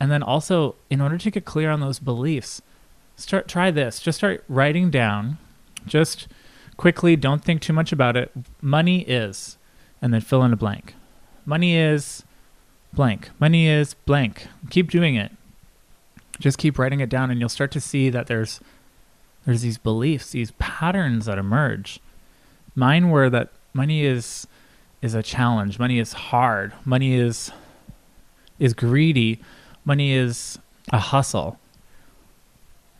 And 0.00 0.10
then 0.10 0.22
also, 0.22 0.74
in 0.90 1.00
order 1.00 1.18
to 1.18 1.30
get 1.30 1.44
clear 1.44 1.70
on 1.70 1.80
those 1.80 1.98
beliefs, 1.98 2.62
start 3.16 3.46
try 3.46 3.70
this. 3.70 4.00
Just 4.00 4.18
start 4.18 4.44
writing 4.48 4.90
down. 4.90 5.38
Just 5.86 6.28
quickly, 6.76 7.14
don't 7.16 7.44
think 7.44 7.60
too 7.60 7.72
much 7.72 7.92
about 7.92 8.16
it. 8.16 8.32
Money 8.60 9.02
is, 9.02 9.56
and 10.02 10.12
then 10.12 10.20
fill 10.20 10.42
in 10.44 10.52
a 10.52 10.56
blank. 10.56 10.94
Money 11.46 11.76
is 11.76 12.24
blank. 12.92 13.30
Money 13.38 13.66
is 13.68 13.94
blank. 13.94 14.46
Keep 14.70 14.90
doing 14.90 15.14
it. 15.16 15.32
Just 16.40 16.58
keep 16.58 16.78
writing 16.78 17.00
it 17.00 17.08
down, 17.08 17.30
and 17.30 17.38
you'll 17.40 17.48
start 17.48 17.70
to 17.72 17.80
see 17.80 18.10
that 18.10 18.26
there's 18.26 18.60
there's 19.44 19.62
these 19.62 19.78
beliefs, 19.78 20.30
these 20.30 20.52
patterns 20.52 21.26
that 21.26 21.38
emerge. 21.38 22.00
Mine 22.74 23.10
were 23.10 23.30
that 23.30 23.50
money 23.72 24.04
is 24.04 24.46
is 25.02 25.14
a 25.14 25.22
challenge. 25.22 25.78
Money 25.78 25.98
is 25.98 26.12
hard. 26.14 26.72
Money 26.84 27.14
is 27.14 27.52
is 28.58 28.72
greedy. 28.72 29.40
Money 29.84 30.12
is 30.12 30.58
a 30.92 30.98
hustle. 30.98 31.58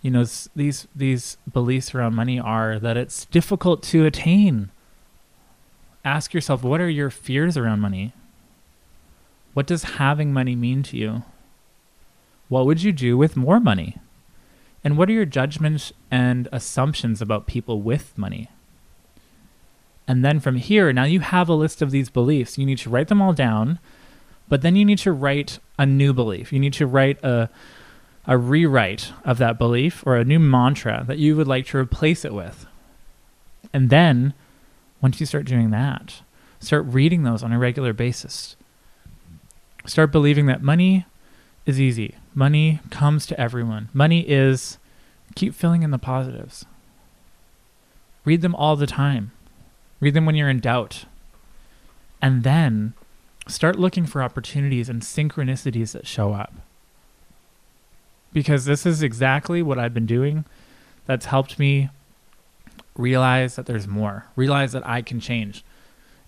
You 0.03 0.11
know, 0.11 0.25
these 0.55 0.87
these 0.95 1.39
beliefs 1.51 1.95
around 1.95 2.15
money 2.15 2.39
are 2.39 2.79
that 2.79 2.97
it's 2.97 3.25
difficult 3.25 3.83
to 3.85 4.05
attain. 4.05 4.71
Ask 6.05 6.35
yourself, 6.35 6.63
what 6.63 6.81
are 6.81 6.89
your 6.89 7.11
fears 7.11 7.57
around 7.57 7.81
money? 7.81 8.13
What 9.55 9.67
does 9.67 9.85
having 9.85 10.33
money 10.33 10.55
mean 10.55 10.83
to 10.85 10.97
you? 10.97 11.23
what 12.49 12.67
would 12.67 12.83
you 12.83 12.93
do 12.93 13.17
with 13.17 13.37
more 13.37 13.61
money? 13.61 13.97
And 14.83 14.99
what 14.99 15.09
are 15.09 15.13
your 15.13 15.25
judgments 15.25 15.93
and 16.11 16.49
assumptions 16.53 17.23
about 17.23 17.47
people 17.47 17.81
with 17.81 18.17
money? 18.17 18.49
And 20.07 20.25
then 20.25 20.39
from 20.39 20.57
here, 20.57 20.93
now 20.93 21.05
you 21.05 21.21
have 21.21 21.49
a 21.49 21.55
list 21.55 21.81
of 21.81 21.91
these 21.91 22.11
beliefs. 22.11 22.59
You 22.59 22.67
need 22.67 22.79
to 22.79 22.91
write 22.91 23.09
them 23.09 23.23
all 23.23 23.33
down, 23.33 23.79
but 24.49 24.61
then 24.61 24.77
you 24.77 24.85
need 24.85 24.99
to 24.99 25.13
write 25.13 25.59
a 25.79 25.87
new 25.87 26.13
belief. 26.13 26.53
You 26.53 26.61
need 26.61 26.75
to 26.75 26.87
write 26.87 27.23
a, 27.25 27.49
a 28.27 28.37
rewrite 28.37 29.13
of 29.25 29.39
that 29.39 29.59
belief 29.59 30.07
or 30.07 30.17
a 30.17 30.25
new 30.25 30.39
mantra 30.39 31.05
that 31.09 31.19
you 31.19 31.35
would 31.37 31.49
like 31.49 31.67
to 31.69 31.79
replace 31.79 32.25
it 32.25 32.35
with. 32.35 32.67
And 33.73 33.89
then, 33.89 34.35
once 35.05 35.21
you 35.21 35.27
start 35.27 35.45
doing 35.45 35.69
that, 35.69 36.23
start 36.61 36.83
reading 36.87 37.25
those 37.25 37.43
on 37.43 37.53
a 37.53 37.59
regular 37.59 37.93
basis. 37.93 38.57
Start 39.85 40.11
believing 40.11 40.47
that 40.47 40.63
money 40.63 41.05
is 41.67 41.79
easy. 41.79 42.15
Money 42.33 42.81
comes 42.89 43.27
to 43.27 43.39
everyone. 43.39 43.91
Money 43.93 44.21
is, 44.21 44.79
keep 45.35 45.55
filling 45.55 45.83
in 45.83 45.91
the 45.91 45.99
positives. 45.99 46.65
Read 48.25 48.41
them 48.41 48.55
all 48.55 48.77
the 48.77 48.87
time. 48.87 49.31
Read 50.01 50.15
them 50.15 50.25
when 50.25 50.37
you're 50.37 50.49
in 50.49 50.61
doubt. 50.61 51.05
And 52.23 52.43
then 52.43 52.95
start 53.47 53.79
looking 53.79 54.07
for 54.07 54.23
opportunities 54.23 54.89
and 54.89 55.03
synchronicities 55.03 55.93
that 55.93 56.07
show 56.07 56.33
up. 56.33 56.55
Because 58.33 58.65
this 58.65 58.87
is 58.87 59.03
exactly 59.03 59.61
what 59.61 59.79
I've 59.79 59.93
been 59.93 60.07
doing 60.07 60.47
that's 61.05 61.27
helped 61.27 61.59
me 61.59 61.91
realize 62.97 63.57
that 63.57 63.67
there's 63.67 63.87
more, 63.87 64.27
realize 64.37 64.73
that 64.73 64.87
I 64.87 65.03
can 65.03 65.21
change. 65.21 65.65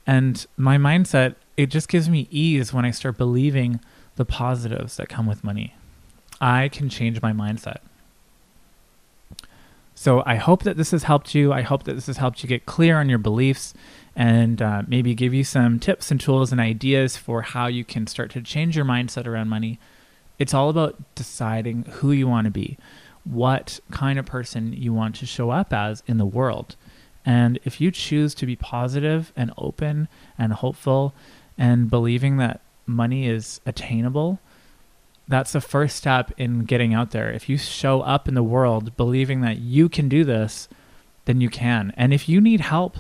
And 0.07 0.47
my 0.57 0.79
mindset, 0.79 1.35
it 1.57 1.67
just 1.67 1.89
gives 1.89 2.09
me 2.09 2.29
ease 2.31 2.73
when 2.73 2.85
I 2.85 2.91
start 2.91 3.19
believing 3.19 3.81
the 4.17 4.25
positives 4.25 4.97
that 4.97 5.09
come 5.09 5.27
with 5.27 5.45
money. 5.45 5.75
I 6.41 6.69
can 6.69 6.89
change 6.89 7.23
my 7.23 7.33
mindset. 7.33 7.79
So 9.95 10.23
I 10.27 10.37
hope 10.37 10.63
that 10.65 10.77
this 10.77 10.91
has 10.91 11.05
helped 11.05 11.35
you. 11.35 11.53
I 11.53 11.63
hope 11.63 11.85
that 11.85 11.95
this 11.95 12.07
has 12.07 12.19
helped 12.19 12.43
you 12.43 12.49
get 12.49 12.67
clear 12.67 13.01
on 13.01 13.09
your 13.09 13.19
beliefs 13.19 13.73
and 14.15 14.61
uh, 14.61 14.83
maybe 14.87 15.15
give 15.15 15.33
you 15.33 15.43
some 15.43 15.81
tips 15.81 16.11
and 16.11 16.21
tools 16.21 16.53
and 16.53 16.61
ideas 16.61 17.17
for 17.17 17.43
how 17.43 17.67
you 17.67 17.83
can 17.85 18.07
start 18.07 18.31
to 18.33 18.43
change 18.43 18.77
your 18.77 18.85
mindset 18.85 19.27
around 19.27 19.49
money. 19.49 19.79
It's 20.39 20.53
all 20.53 20.69
about 20.69 20.97
deciding 21.15 21.85
who 21.85 22.13
you 22.13 22.29
want 22.29 22.45
to 22.45 22.51
be, 22.51 22.77
what 23.27 23.81
kind 23.91 24.19
of 24.19 24.27
person 24.27 24.73
you 24.73 24.93
want 24.93 25.17
to 25.17 25.27
show 25.27 25.51
up 25.51 25.73
as 25.73 26.03
in 26.07 26.19
the 26.19 26.27
world. 26.27 26.77
And 27.25 27.59
if 27.65 27.81
you 27.81 27.91
choose 27.91 28.35
to 28.37 28.47
be 28.47 28.55
positive 28.55 29.33
and 29.37 29.53
open 29.59 30.09
and 30.39 30.53
hopeful 30.53 31.13
and 31.59 31.91
believing 31.91 32.37
that 32.37 32.61
money 32.87 33.27
is 33.27 33.61
attainable, 33.67 34.39
that's 35.27 35.53
the 35.53 35.61
first 35.61 35.97
step 35.97 36.31
in 36.37 36.65
getting 36.65 36.95
out 36.95 37.11
there. 37.11 37.31
If 37.31 37.49
you 37.49 37.59
show 37.59 38.01
up 38.03 38.29
in 38.29 38.35
the 38.35 38.45
world 38.45 38.97
believing 38.97 39.41
that 39.41 39.59
you 39.59 39.89
can 39.89 40.09
do 40.09 40.25
this, 40.25 40.69
then 41.25 41.41
you 41.41 41.51
can. 41.51 41.93
And 41.97 42.15
if 42.15 42.29
you 42.29 42.41
need 42.41 42.61
help 42.61 42.99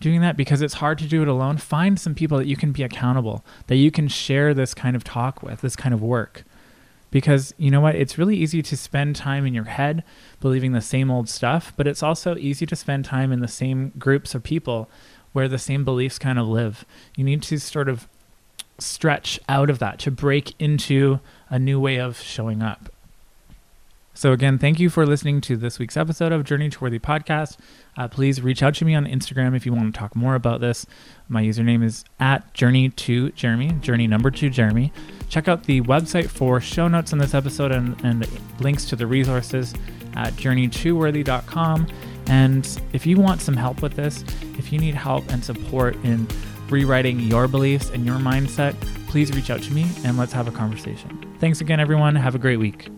doing 0.00 0.20
that 0.22 0.36
because 0.36 0.62
it's 0.62 0.74
hard 0.74 0.98
to 0.98 1.06
do 1.06 1.22
it 1.22 1.28
alone, 1.28 1.58
find 1.58 2.00
some 2.00 2.14
people 2.14 2.38
that 2.38 2.48
you 2.48 2.56
can 2.56 2.72
be 2.72 2.82
accountable, 2.82 3.44
that 3.68 3.76
you 3.76 3.92
can 3.92 4.08
share 4.08 4.52
this 4.52 4.74
kind 4.74 4.96
of 4.96 5.04
talk 5.04 5.44
with, 5.44 5.60
this 5.60 5.76
kind 5.76 5.94
of 5.94 6.02
work. 6.02 6.42
Because 7.10 7.54
you 7.58 7.70
know 7.70 7.80
what? 7.80 7.94
It's 7.96 8.18
really 8.18 8.36
easy 8.36 8.62
to 8.62 8.76
spend 8.76 9.16
time 9.16 9.44
in 9.44 9.54
your 9.54 9.64
head 9.64 10.04
believing 10.40 10.72
the 10.72 10.80
same 10.80 11.10
old 11.10 11.28
stuff, 11.28 11.72
but 11.76 11.86
it's 11.86 12.02
also 12.02 12.36
easy 12.36 12.66
to 12.66 12.76
spend 12.76 13.04
time 13.04 13.32
in 13.32 13.40
the 13.40 13.48
same 13.48 13.92
groups 13.98 14.34
of 14.34 14.42
people 14.42 14.88
where 15.32 15.48
the 15.48 15.58
same 15.58 15.84
beliefs 15.84 16.18
kind 16.18 16.38
of 16.38 16.46
live. 16.46 16.84
You 17.16 17.24
need 17.24 17.42
to 17.44 17.58
sort 17.58 17.88
of 17.88 18.08
stretch 18.78 19.38
out 19.48 19.70
of 19.70 19.78
that 19.78 19.98
to 20.00 20.10
break 20.10 20.54
into 20.58 21.20
a 21.48 21.58
new 21.58 21.80
way 21.80 21.98
of 21.98 22.18
showing 22.18 22.62
up. 22.62 22.90
So, 24.12 24.32
again, 24.32 24.58
thank 24.58 24.78
you 24.78 24.90
for 24.90 25.06
listening 25.06 25.40
to 25.42 25.56
this 25.56 25.78
week's 25.78 25.96
episode 25.96 26.32
of 26.32 26.44
Journey 26.44 26.68
to 26.68 26.80
Worthy 26.80 26.98
podcast. 26.98 27.56
Uh, 27.96 28.08
please 28.08 28.40
reach 28.40 28.62
out 28.62 28.74
to 28.76 28.84
me 28.84 28.94
on 28.94 29.04
Instagram 29.06 29.54
if 29.56 29.66
you 29.66 29.72
want 29.72 29.92
to 29.94 29.98
talk 29.98 30.14
more 30.14 30.34
about 30.34 30.60
this. 30.60 30.86
My 31.28 31.42
username 31.42 31.84
is 31.84 32.04
at 32.18 32.52
Journey 32.54 32.90
to 32.90 33.30
Jeremy, 33.32 33.72
Journey 33.80 34.06
number 34.06 34.30
two 34.30 34.50
Jeremy. 34.50 34.92
Check 35.28 35.48
out 35.48 35.64
the 35.64 35.80
website 35.82 36.28
for 36.28 36.60
show 36.60 36.88
notes 36.88 37.12
on 37.12 37.18
this 37.18 37.34
episode 37.34 37.72
and, 37.72 38.02
and 38.04 38.26
links 38.60 38.84
to 38.86 38.96
the 38.96 39.06
resources 39.06 39.74
at 40.14 40.32
journey2worthy.com. 40.34 41.86
And 42.26 42.80
if 42.92 43.06
you 43.06 43.18
want 43.18 43.40
some 43.40 43.56
help 43.56 43.82
with 43.82 43.94
this, 43.94 44.24
if 44.58 44.72
you 44.72 44.78
need 44.78 44.94
help 44.94 45.28
and 45.30 45.44
support 45.44 45.96
in 46.04 46.26
rewriting 46.68 47.20
your 47.20 47.48
beliefs 47.48 47.90
and 47.90 48.06
your 48.06 48.16
mindset, 48.16 48.74
please 49.08 49.32
reach 49.32 49.50
out 49.50 49.62
to 49.62 49.72
me 49.72 49.86
and 50.04 50.16
let's 50.16 50.32
have 50.32 50.46
a 50.46 50.52
conversation. 50.52 51.34
Thanks 51.40 51.60
again, 51.60 51.80
everyone. 51.80 52.14
Have 52.14 52.34
a 52.34 52.38
great 52.38 52.58
week. 52.58 52.88